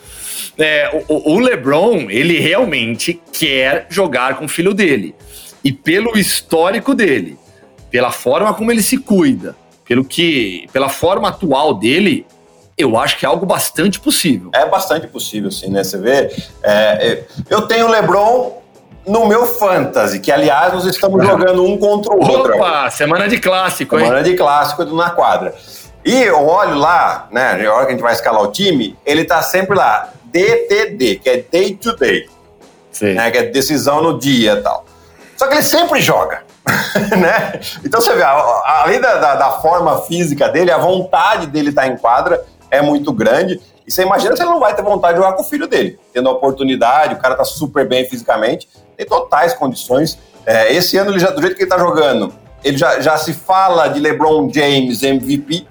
É, 0.58 1.04
o, 1.08 1.34
o 1.34 1.39
LeBron, 1.39 2.10
ele 2.10 2.39
realmente 2.39 3.22
quer 3.32 3.86
jogar 3.89 4.38
com 4.38 4.46
o 4.46 4.50
filho 4.50 4.74
dele. 4.74 5.13
E 5.63 5.72
pelo 5.72 6.18
histórico 6.18 6.96
dele, 6.96 7.38
pela 7.92 8.12
forma 8.12 8.54
como 8.54 8.72
ele 8.72 8.82
se 8.82 8.98
cuida, 8.98 9.56
pelo 9.86 10.04
que, 10.04 10.68
pela 10.74 10.89
forma 10.89 11.30
atual 11.30 11.76
dele, 11.76 12.26
eu 12.78 12.98
acho 12.98 13.18
que 13.18 13.26
é 13.26 13.30
algo 13.30 13.46
bastante 13.46 14.00
possível. 14.00 14.50
É 14.54 14.66
bastante 14.66 15.08
possível, 15.08 15.52
sim, 15.52 15.70
né? 15.70 15.84
Você 15.84 15.98
vê. 15.98 16.34
É, 16.62 17.08
é 17.08 17.24
eu 17.50 17.68
tenho 17.68 17.88
o 17.88 17.90
LeBron 17.90 18.62
no 19.06 19.28
meu 19.28 19.46
fantasy, 19.46 20.20
que 20.20 20.32
aliás 20.32 20.74
nós 20.74 20.86
estamos 20.86 21.24
jogando 21.28 21.64
um 21.64 21.78
contra 21.78 22.14
o 22.14 22.20
outro. 22.20 22.56
Opa, 22.56 22.90
semana 22.90 23.28
de 23.28 23.38
clássico, 23.40 23.96
semana 23.96 24.20
hein? 24.20 24.24
Semana 24.24 24.30
de 24.30 24.38
clássico 24.38 24.86
na 24.86 25.10
quadra. 25.12 25.54
E 26.06 26.22
eu 26.22 26.46
olho 26.48 26.76
lá, 26.76 27.28
né, 27.32 27.54
na 27.54 27.74
hora 27.74 27.86
que 27.86 27.92
a 27.92 27.96
gente 27.96 28.02
vai 28.02 28.14
escalar 28.14 28.42
o 28.42 28.52
time, 28.52 28.98
ele 29.06 29.24
tá 29.24 29.42
sempre 29.42 29.78
lá, 29.78 30.10
DTD, 30.26 31.16
que 31.18 31.30
é 31.30 31.38
day 31.50 31.76
to 31.76 31.96
day. 31.96 32.30
Sim. 32.92 33.14
Né, 33.14 33.32
que 33.32 33.38
é 33.38 33.44
decisão 33.44 34.02
no 34.02 34.20
dia 34.20 34.54
e 34.54 34.62
tal. 34.62 34.86
Só 35.38 35.48
que 35.48 35.56
ele 35.56 35.64
sempre 35.64 36.02
joga. 36.02 36.44
né? 37.20 37.60
Então 37.84 38.00
você 38.00 38.14
vê, 38.16 38.24
além 38.24 39.00
da, 39.00 39.16
da, 39.16 39.36
da, 39.36 39.52
forma 39.52 40.02
física 40.04 40.48
dele, 40.48 40.72
a 40.72 40.78
vontade 40.78 41.48
dele 41.48 41.70
estar 41.70 41.82
tá 41.84 41.88
em 41.88 41.98
quadra, 41.98 42.44
é 42.74 42.82
muito 42.82 43.14
grande. 43.14 43.62
E 43.86 43.92
você 43.92 44.02
imagina 44.02 44.36
se 44.36 44.42
ele 44.42 44.50
não 44.50 44.60
vai 44.60 44.76
ter 44.76 44.82
vontade 44.82 45.16
de 45.16 45.24
jogar 45.24 45.36
com 45.36 45.44
o 45.44 45.46
filho 45.46 45.68
dele, 45.68 46.00
tendo 46.12 46.28
a 46.30 46.32
oportunidade, 46.32 47.14
o 47.14 47.18
cara 47.18 47.36
tá 47.36 47.44
super 47.44 47.88
bem 47.88 48.06
fisicamente, 48.06 48.68
tem 48.98 49.06
totais 49.06 49.54
condições. 49.54 50.18
É, 50.46 50.74
esse 50.74 50.98
ano, 50.98 51.12
ele 51.12 51.20
já, 51.20 51.30
do 51.30 51.42
jeito 51.42 51.56
que 51.56 51.64
ele 51.64 51.70
tá 51.70 51.78
jogando, 51.78 52.34
ele 52.64 52.78
já, 52.78 53.00
já 53.00 53.18
se 53.18 53.34
fala 53.34 53.88
de 53.88 54.00
LeBron 54.00 54.50
James 54.52 55.04
MVP, 55.04 55.68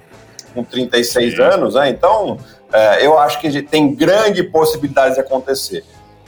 com 0.54 0.62
36 0.62 1.34
Sim. 1.34 1.42
anos, 1.42 1.74
né? 1.74 1.88
Então, 1.88 2.38
é, 2.72 3.04
eu 3.04 3.18
acho 3.18 3.40
que 3.40 3.62
tem 3.62 3.94
grande 3.94 4.42
possibilidade 4.42 5.14
de 5.14 5.20
acontecer. 5.20 5.84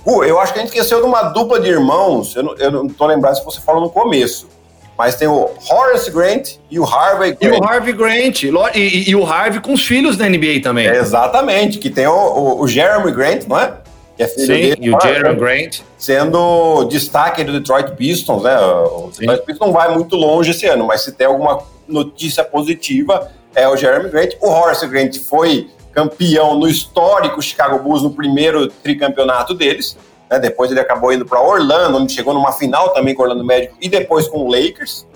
Eu 0.06 0.38
acho 0.38 0.52
que 0.52 0.58
a 0.58 0.62
gente 0.62 0.70
esqueceu 0.70 1.00
de 1.00 1.06
uma 1.06 1.22
dupla 1.22 1.58
de 1.58 1.68
irmãos, 1.68 2.36
eu 2.36 2.42
não, 2.42 2.54
eu 2.56 2.70
não 2.70 2.88
tô 2.88 3.06
lembrado 3.06 3.36
se 3.36 3.44
você 3.44 3.60
falou 3.60 3.80
no 3.80 3.90
começo. 3.90 4.48
Mas 4.96 5.16
tem 5.16 5.26
o 5.26 5.50
Horace 5.68 6.10
Grant 6.10 6.52
e 6.70 6.78
o 6.78 6.84
Harvey 6.84 7.32
Grant. 7.32 7.42
E 7.42 7.58
o 7.58 7.64
Harvey 7.64 7.92
Grant. 7.92 8.42
E, 8.42 8.50
e, 8.74 9.10
e 9.10 9.16
o 9.16 9.24
Harvey 9.24 9.60
com 9.60 9.72
os 9.72 9.84
filhos 9.84 10.16
da 10.16 10.28
NBA 10.28 10.60
também. 10.62 10.86
É, 10.86 10.96
exatamente, 10.96 11.78
que 11.78 11.90
tem 11.90 12.06
o, 12.06 12.12
o, 12.12 12.60
o, 12.62 12.68
Jeremy 12.68 13.10
Grant, 13.10 13.46
não 13.48 13.58
é? 13.58 13.74
Que 14.16 14.22
é 14.22 14.28
filho 14.28 14.46
Sim, 14.46 14.52
dele, 14.52 14.76
e 14.80 14.94
o 14.94 15.00
Jeremy 15.00 15.36
Grant. 15.36 15.80
Sendo 15.98 16.84
destaque 16.84 17.42
do 17.42 17.52
Detroit 17.52 17.90
Pistons, 17.96 18.44
né? 18.44 18.56
O 18.56 19.10
Sim. 19.12 19.20
Detroit 19.20 19.44
Pistons 19.44 19.66
não 19.66 19.72
vai 19.72 19.92
muito 19.92 20.14
longe 20.14 20.52
esse 20.52 20.66
ano, 20.66 20.86
mas 20.86 21.02
se 21.02 21.12
tem 21.12 21.26
alguma 21.26 21.58
notícia 21.88 22.44
positiva, 22.44 23.30
é 23.54 23.68
o 23.68 23.76
Jeremy 23.76 24.10
Grant. 24.10 24.34
O 24.40 24.48
Horace 24.48 24.86
Grant 24.86 25.16
foi 25.18 25.68
campeão 25.92 26.58
no 26.58 26.68
histórico 26.68 27.40
Chicago 27.40 27.78
Bulls 27.78 28.02
no 28.02 28.10
primeiro 28.10 28.68
tricampeonato 28.68 29.54
deles. 29.54 29.96
Né? 30.30 30.38
Depois 30.38 30.70
ele 30.70 30.80
acabou 30.80 31.12
indo 31.12 31.24
para 31.24 31.40
Orlando, 31.40 31.98
onde 31.98 32.12
chegou 32.12 32.34
numa 32.34 32.52
final 32.52 32.90
também 32.90 33.14
com 33.14 33.22
o 33.22 33.26
Orlando 33.26 33.44
Magic 33.44 33.74
e 33.80 33.88
depois 33.88 34.28
com 34.28 34.38
o 34.38 34.50
Lakers, 34.50 35.06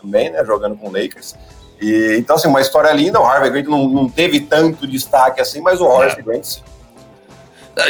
também, 0.00 0.30
né? 0.30 0.44
Jogando 0.44 0.76
com 0.76 0.88
o 0.88 0.92
Lakers. 0.92 1.34
E, 1.80 2.16
então, 2.18 2.36
assim, 2.36 2.48
uma 2.48 2.60
história 2.60 2.90
linda. 2.92 3.20
O 3.20 3.24
Harvey 3.24 3.50
Grant 3.50 3.66
não, 3.66 3.88
não 3.88 4.08
teve 4.08 4.40
tanto 4.40 4.86
destaque 4.86 5.40
assim, 5.40 5.60
mas 5.60 5.80
o 5.80 5.84
Horace 5.84 6.18
é. 6.18 6.22
Grant 6.22 6.44
sim. 6.44 6.62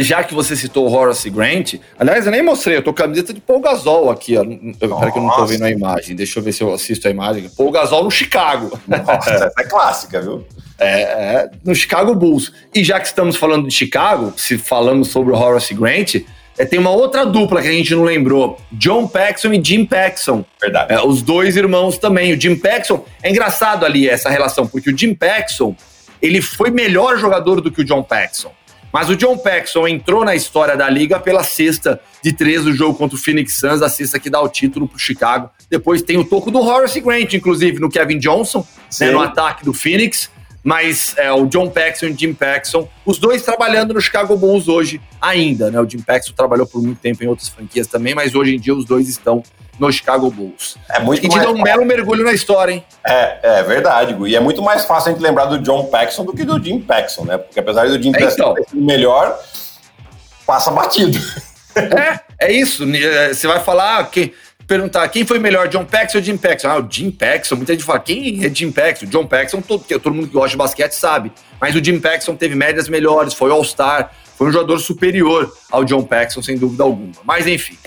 Já 0.01 0.25
que 0.25 0.35
você 0.35 0.57
citou 0.57 0.89
o 0.89 0.93
Horace 0.93 1.31
Grant, 1.31 1.75
aliás, 1.97 2.27
eu 2.27 2.33
nem 2.33 2.43
mostrei, 2.43 2.77
eu 2.77 2.83
tô 2.83 2.93
com 2.93 3.03
a 3.03 3.05
camiseta 3.05 3.33
de 3.33 3.41
Paul 3.41 3.61
Gasol 3.61 4.11
aqui, 4.11 4.37
ó. 4.37 4.43
Peraí 4.43 5.13
que 5.13 5.19
eu 5.19 5.23
não 5.23 5.31
tô 5.31 5.47
vendo 5.47 5.63
a 5.63 5.71
imagem, 5.71 6.17
deixa 6.17 6.41
eu 6.41 6.43
ver 6.43 6.53
se 6.53 6.61
eu 6.61 6.75
assisto 6.75 7.07
a 7.07 7.11
imagem. 7.11 7.49
Paul 7.57 7.71
Gasol 7.71 8.03
no 8.03 8.11
Chicago. 8.11 8.77
Nossa, 8.89 9.31
essa 9.47 9.53
é 9.57 9.65
clássica, 9.65 10.21
viu? 10.21 10.45
É, 10.77 11.03
é, 11.03 11.51
no 11.65 11.73
Chicago 11.73 12.17
Bulls. 12.17 12.53
E 12.75 12.83
já 12.83 12.99
que 12.99 13.07
estamos 13.07 13.37
falando 13.37 13.69
de 13.69 13.75
Chicago, 13.75 14.35
se 14.37 14.59
falamos 14.59 15.09
sobre 15.09 15.33
o 15.33 15.37
Horace 15.37 15.73
Grant, 15.73 16.17
é, 16.59 16.65
tem 16.65 16.79
uma 16.79 16.91
outra 16.91 17.25
dupla 17.27 17.61
que 17.61 17.69
a 17.69 17.73
gente 17.73 17.95
não 17.95 18.05
lembrou: 18.05 18.59
John 18.73 19.07
Paxson 19.07 19.53
e 19.53 19.63
Jim 19.63 19.85
Paxson. 19.85 20.45
Verdade. 20.61 20.93
É, 20.93 21.01
os 21.05 21.23
dois 21.23 21.57
irmãos 21.57 21.99
também. 21.99 22.33
O 22.33 22.41
Jim 22.41 22.57
Paxson, 22.57 23.05
é 23.23 23.31
engraçado 23.31 23.85
ali 23.85 24.09
essa 24.09 24.31
relação, 24.31 24.67
porque 24.67 24.91
o 24.91 24.97
Jim 24.97 25.15
Paxson 25.15 25.77
ele 26.21 26.41
foi 26.41 26.71
melhor 26.71 27.19
jogador 27.19 27.61
do 27.61 27.71
que 27.71 27.83
o 27.83 27.85
John 27.85 28.03
Paxson. 28.03 28.51
Mas 28.93 29.11
o 29.11 29.17
John 29.17 29.37
Paxson 29.37 29.87
entrou 29.87 30.25
na 30.25 30.35
história 30.35 30.75
da 30.75 30.89
liga 30.89 31.21
pela 31.21 31.43
cesta 31.45 32.01
de 32.23 32.33
três 32.33 32.65
do 32.65 32.73
jogo 32.73 32.97
contra 32.97 33.15
o 33.15 33.21
Phoenix 33.21 33.55
Suns, 33.55 33.83
a 33.83 33.91
cesta 33.91 34.19
que 34.19 34.31
dá 34.31 34.41
o 34.41 34.49
título 34.49 34.89
para 34.89 34.97
o 34.97 34.99
Chicago. 34.99 35.51
Depois 35.69 36.01
tem 36.01 36.17
o 36.17 36.25
toco 36.25 36.51
do 36.51 36.61
Horace 36.61 37.01
Grant, 37.01 37.35
inclusive, 37.35 37.79
no 37.79 37.91
Kevin 37.91 38.19
Johnson, 38.19 38.67
né, 38.99 39.11
no 39.11 39.21
ataque 39.21 39.65
do 39.65 39.75
Phoenix 39.75 40.31
mas 40.67 41.15
é, 41.17 41.31
o 41.31 41.47
John 41.47 41.71
Paxson 41.71 42.07
e 42.07 42.11
o 42.11 42.19
Jim 42.19 42.35
Paxson, 42.35 42.89
os 43.05 43.19
dois 43.19 43.43
trabalhando 43.43 43.95
no 43.95 44.01
Chicago 44.01 44.37
Bulls 44.37 44.67
hoje 44.67 45.01
ainda, 45.21 45.71
né? 45.71 45.81
O 45.81 45.89
Jim 45.89 46.01
Paxson 46.01 46.33
trabalhou 46.37 46.67
por 46.67 46.83
muito 46.83 46.99
tempo 46.99 47.23
em 47.23 47.29
outras 47.29 47.49
franquias 47.49 47.87
também, 47.87 48.17
mas 48.17 48.35
hoje 48.35 48.57
em 48.57 48.59
dia 48.59 48.75
os 48.75 48.85
dois 48.85 49.09
estão 49.09 49.45
no 49.79 49.93
Chicago 49.93 50.29
Bulls. 50.29 50.77
É 50.91 50.99
muito 50.99 51.25
e 51.25 51.29
te 51.29 51.39
dá 51.39 51.51
um 51.51 51.63
belo 51.63 51.85
mergulho 51.85 52.25
na 52.25 52.33
história, 52.33 52.73
hein? 52.73 52.85
É, 53.07 53.61
é 53.61 53.63
verdade, 53.63 54.13
Gu. 54.13 54.27
E 54.27 54.35
é 54.35 54.41
muito 54.41 54.61
mais 54.61 54.85
fácil 54.85 55.11
a 55.11 55.15
gente 55.15 55.23
lembrar 55.23 55.45
do 55.45 55.61
John 55.61 55.85
Paxson 55.85 56.25
do 56.25 56.33
que 56.33 56.45
do 56.45 56.61
Jim 56.61 56.81
Paxson, 56.81 57.25
né? 57.25 57.39
Porque 57.39 57.61
apesar 57.61 57.87
do 57.87 58.03
Jim 58.03 58.11
é, 58.13 58.19
Paxson 58.19 58.55
então. 58.59 58.65
melhor, 58.75 59.39
passa 60.45 60.73
batido. 60.73 61.17
É, 61.77 62.49
é 62.49 62.53
isso. 62.53 62.85
Você 63.33 63.47
vai 63.47 63.61
falar 63.61 64.11
que 64.11 64.35
perguntar 64.67 65.09
quem 65.09 65.25
foi 65.25 65.39
melhor, 65.39 65.69
John 65.69 65.85
Paxson 65.85 66.19
ou 66.19 66.25
Jim 66.25 66.37
Paxson? 66.37 66.69
Ah, 66.69 66.79
o 66.79 66.87
Jim 66.91 67.11
Paxson. 67.11 67.57
Muita 67.57 67.73
gente 67.73 67.85
fala, 67.85 68.01
quem 68.01 68.45
é 68.45 68.49
Jim 68.53 68.71
Paxson? 68.73 69.07
John 69.07 69.27
Paxson, 69.27 69.61
todo, 69.61 69.85
todo 69.85 70.15
mundo 70.15 70.29
que 70.29 70.35
gosta 70.35 70.51
de 70.51 70.57
basquete 70.57 70.93
sabe. 70.93 71.33
Mas 71.61 71.75
o 71.75 71.83
Jim 71.83 72.01
Paxson 72.01 72.35
teve 72.35 72.55
médias 72.55 72.89
melhores, 72.89 73.35
foi 73.35 73.51
All-Star, 73.51 74.11
foi 74.37 74.49
um 74.49 74.53
jogador 74.53 74.79
superior 74.79 75.53
ao 75.71 75.85
John 75.85 76.03
Paxson, 76.03 76.43
sem 76.43 76.59
dúvida 76.59 76.83
alguma. 76.83 77.13
Mas 77.25 77.47
enfim. 77.47 77.79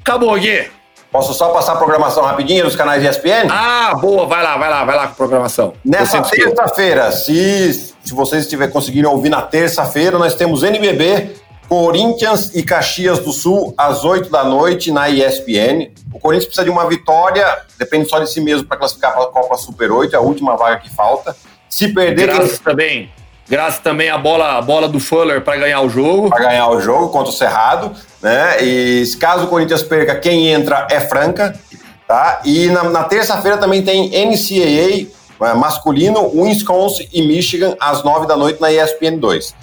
Acabou, 0.00 0.38
Gui. 0.38 0.66
Posso 1.10 1.32
só 1.32 1.48
passar 1.50 1.72
a 1.72 1.76
programação 1.76 2.22
rapidinho 2.22 2.64
dos 2.64 2.76
canais 2.76 3.02
ESPN? 3.02 3.48
Ah, 3.50 3.94
boa, 3.94 4.26
vai 4.26 4.42
lá, 4.42 4.58
vai 4.58 4.68
lá, 4.68 4.84
vai 4.84 4.94
lá 4.94 5.06
com 5.06 5.12
a 5.12 5.16
programação. 5.16 5.72
Nessa 5.82 6.20
terça-feira, 6.20 7.10
se, 7.12 7.94
se 8.04 8.12
vocês 8.12 8.42
estiver 8.42 8.68
conseguindo 8.68 9.10
ouvir 9.10 9.30
na 9.30 9.40
terça-feira, 9.40 10.18
nós 10.18 10.34
temos 10.34 10.62
NBB 10.62 11.34
Corinthians 11.68 12.54
e 12.54 12.62
Caxias 12.62 13.18
do 13.18 13.30
Sul, 13.30 13.74
às 13.76 14.02
8 14.02 14.30
da 14.30 14.42
noite, 14.42 14.90
na 14.90 15.10
ESPN. 15.10 15.90
O 16.12 16.18
Corinthians 16.18 16.46
precisa 16.46 16.64
de 16.64 16.70
uma 16.70 16.88
vitória, 16.88 17.44
depende 17.78 18.08
só 18.08 18.18
de 18.18 18.30
si 18.30 18.40
mesmo 18.40 18.66
para 18.66 18.78
classificar 18.78 19.12
para 19.12 19.24
a 19.24 19.26
Copa 19.26 19.56
Super 19.56 19.92
8, 19.92 20.14
é 20.14 20.16
a 20.16 20.20
última 20.22 20.56
vaga 20.56 20.78
que 20.78 20.88
falta. 20.88 21.36
Se 21.68 21.88
perder. 21.88 22.28
Graças 22.28 22.58
também. 22.58 23.10
Graças 23.46 23.80
também 23.80 24.08
a 24.08 24.16
bola, 24.16 24.58
a 24.58 24.62
bola 24.62 24.88
do 24.88 24.98
Fuller 24.98 25.42
para 25.42 25.56
ganhar 25.58 25.80
o 25.82 25.90
jogo. 25.90 26.30
Para 26.30 26.40
ganhar 26.40 26.68
o 26.68 26.80
jogo 26.80 27.10
contra 27.10 27.30
o 27.30 27.34
Cerrado. 27.34 27.92
Né? 28.22 28.62
E 28.62 29.04
caso 29.20 29.44
o 29.44 29.48
Corinthians 29.48 29.82
perca, 29.82 30.16
quem 30.16 30.48
entra 30.48 30.86
é 30.90 31.00
Franca. 31.00 31.58
Tá? 32.06 32.40
E 32.44 32.68
na, 32.68 32.84
na 32.84 33.04
terça-feira 33.04 33.58
também 33.58 33.82
tem 33.82 34.08
NCAA 34.08 35.06
é, 35.50 35.54
masculino, 35.54 36.30
Wisconsin 36.34 37.08
e 37.12 37.22
Michigan, 37.22 37.76
às 37.78 38.02
9 38.02 38.26
da 38.26 38.36
noite 38.36 38.60
na 38.60 38.72
ESPN 38.72 39.18
2. 39.18 39.54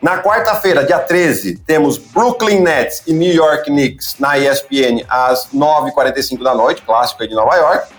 Na 0.00 0.22
quarta-feira, 0.22 0.82
dia 0.82 0.98
13, 0.98 1.56
temos 1.58 1.98
Brooklyn 1.98 2.60
Nets 2.60 3.02
e 3.06 3.12
New 3.12 3.32
York 3.34 3.64
Knicks 3.64 4.16
na 4.18 4.38
ESPN 4.38 5.04
às 5.06 5.48
9h45 5.54 6.42
da 6.42 6.54
noite, 6.54 6.80
clássico 6.80 7.22
aí 7.22 7.28
de 7.28 7.34
Nova 7.34 7.54
York. 7.54 7.92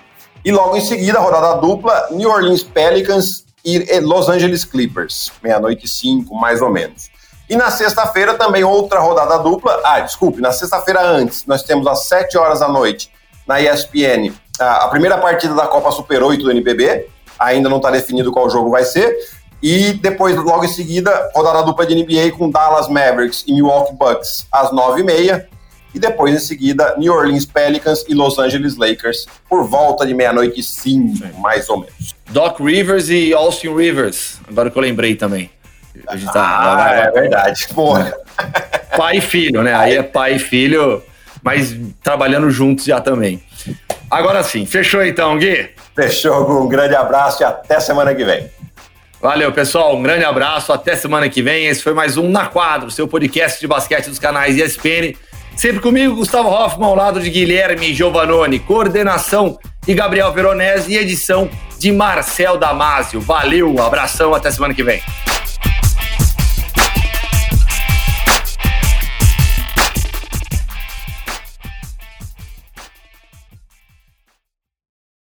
E 0.43 0.51
logo 0.51 0.75
em 0.75 0.81
seguida, 0.81 1.19
rodada 1.19 1.61
dupla, 1.61 2.07
New 2.09 2.27
Orleans 2.27 2.63
Pelicans 2.63 3.45
e 3.63 3.99
Los 3.99 4.27
Angeles 4.29 4.65
Clippers, 4.65 5.31
meia-noite 5.43 5.85
e 5.85 5.87
cinco, 5.87 6.33
mais 6.33 6.59
ou 6.59 6.71
menos. 6.71 7.11
E 7.47 7.55
na 7.55 7.69
sexta-feira 7.69 8.33
também 8.33 8.63
outra 8.63 8.99
rodada 8.99 9.37
dupla. 9.37 9.79
Ah, 9.83 9.99
desculpe, 9.99 10.41
na 10.41 10.51
sexta-feira 10.51 11.01
antes, 11.01 11.45
nós 11.45 11.61
temos 11.61 11.85
às 11.85 12.05
7 12.05 12.35
horas 12.35 12.61
da 12.61 12.67
noite 12.67 13.11
na 13.45 13.61
ESPN 13.61 14.33
a 14.59 14.87
primeira 14.87 15.19
partida 15.19 15.53
da 15.53 15.67
Copa 15.67 15.91
Super 15.91 16.23
8 16.23 16.43
do 16.43 16.49
NBB. 16.49 17.07
Ainda 17.37 17.69
não 17.69 17.77
está 17.77 17.91
definido 17.91 18.31
qual 18.31 18.49
jogo 18.49 18.71
vai 18.71 18.85
ser. 18.85 19.15
E 19.61 19.93
depois, 19.93 20.35
logo 20.35 20.65
em 20.65 20.67
seguida, 20.67 21.29
rodada 21.35 21.63
dupla 21.63 21.85
de 21.85 21.95
NBA 21.95 22.35
com 22.37 22.49
Dallas 22.49 22.87
Mavericks 22.87 23.43
e 23.45 23.53
Milwaukee 23.53 23.93
Bucks 23.95 24.47
às 24.51 24.71
9h30. 24.71 25.45
E 25.93 25.99
depois, 25.99 26.33
em 26.33 26.39
seguida, 26.39 26.95
New 26.97 27.13
Orleans 27.13 27.45
Pelicans 27.45 28.05
e 28.07 28.13
Los 28.13 28.39
Angeles 28.39 28.77
Lakers 28.77 29.27
por 29.49 29.67
volta 29.67 30.05
de 30.05 30.13
meia-noite 30.13 30.59
e 30.59 30.63
cinco, 30.63 31.19
mais 31.39 31.67
ou 31.69 31.81
menos. 31.81 32.15
Doc 32.29 32.59
Rivers 32.59 33.09
e 33.09 33.33
Austin 33.33 33.75
Rivers, 33.75 34.39
agora 34.47 34.71
que 34.71 34.77
eu 34.77 34.81
lembrei 34.81 35.15
também. 35.15 35.51
A 36.07 36.15
gente 36.15 36.31
tá, 36.31 36.77
ah, 36.77 36.95
é 36.95 37.11
verdade. 37.11 37.67
Porra. 37.73 38.13
Pai 38.95 39.17
e 39.17 39.21
filho, 39.21 39.61
né? 39.61 39.73
Aí 39.73 39.95
é 39.95 40.03
pai 40.03 40.35
e 40.35 40.39
filho, 40.39 41.01
mas 41.41 41.75
trabalhando 42.03 42.49
juntos 42.49 42.85
já 42.85 42.99
também. 42.99 43.41
Agora 44.09 44.43
sim, 44.43 44.65
fechou 44.65 45.03
então, 45.03 45.37
Gui? 45.37 45.69
Fechou, 45.95 46.63
Um 46.63 46.67
grande 46.67 46.95
abraço 46.95 47.41
e 47.41 47.45
até 47.45 47.79
semana 47.79 48.13
que 48.13 48.25
vem. 48.25 48.49
Valeu, 49.21 49.51
pessoal. 49.51 49.95
Um 49.95 50.01
grande 50.01 50.25
abraço. 50.25 50.73
Até 50.73 50.95
semana 50.95 51.29
que 51.29 51.43
vem. 51.43 51.67
Esse 51.67 51.83
foi 51.83 51.93
mais 51.93 52.17
um 52.17 52.27
Na 52.27 52.47
Quadro, 52.47 52.89
seu 52.89 53.07
podcast 53.07 53.59
de 53.59 53.67
basquete 53.67 54.07
dos 54.07 54.17
canais 54.17 54.57
ESPN. 54.57 55.15
Sempre 55.55 55.79
comigo, 55.79 56.15
Gustavo 56.15 56.49
Hoffman, 56.49 56.87
ao 56.87 56.95
lado 56.95 57.19
de 57.19 57.29
Guilherme 57.29 57.93
Giovanoni, 57.93 58.57
coordenação 58.57 59.59
e 59.87 59.93
Gabriel 59.93 60.31
Veronese 60.33 60.93
e 60.93 60.97
edição 60.97 61.47
de 61.77 61.91
Marcel 61.91 62.57
Damasio. 62.57 63.21
Valeu, 63.21 63.79
abração, 63.79 64.33
até 64.33 64.49
semana 64.49 64.73
que 64.73 64.83
vem. 64.83 65.03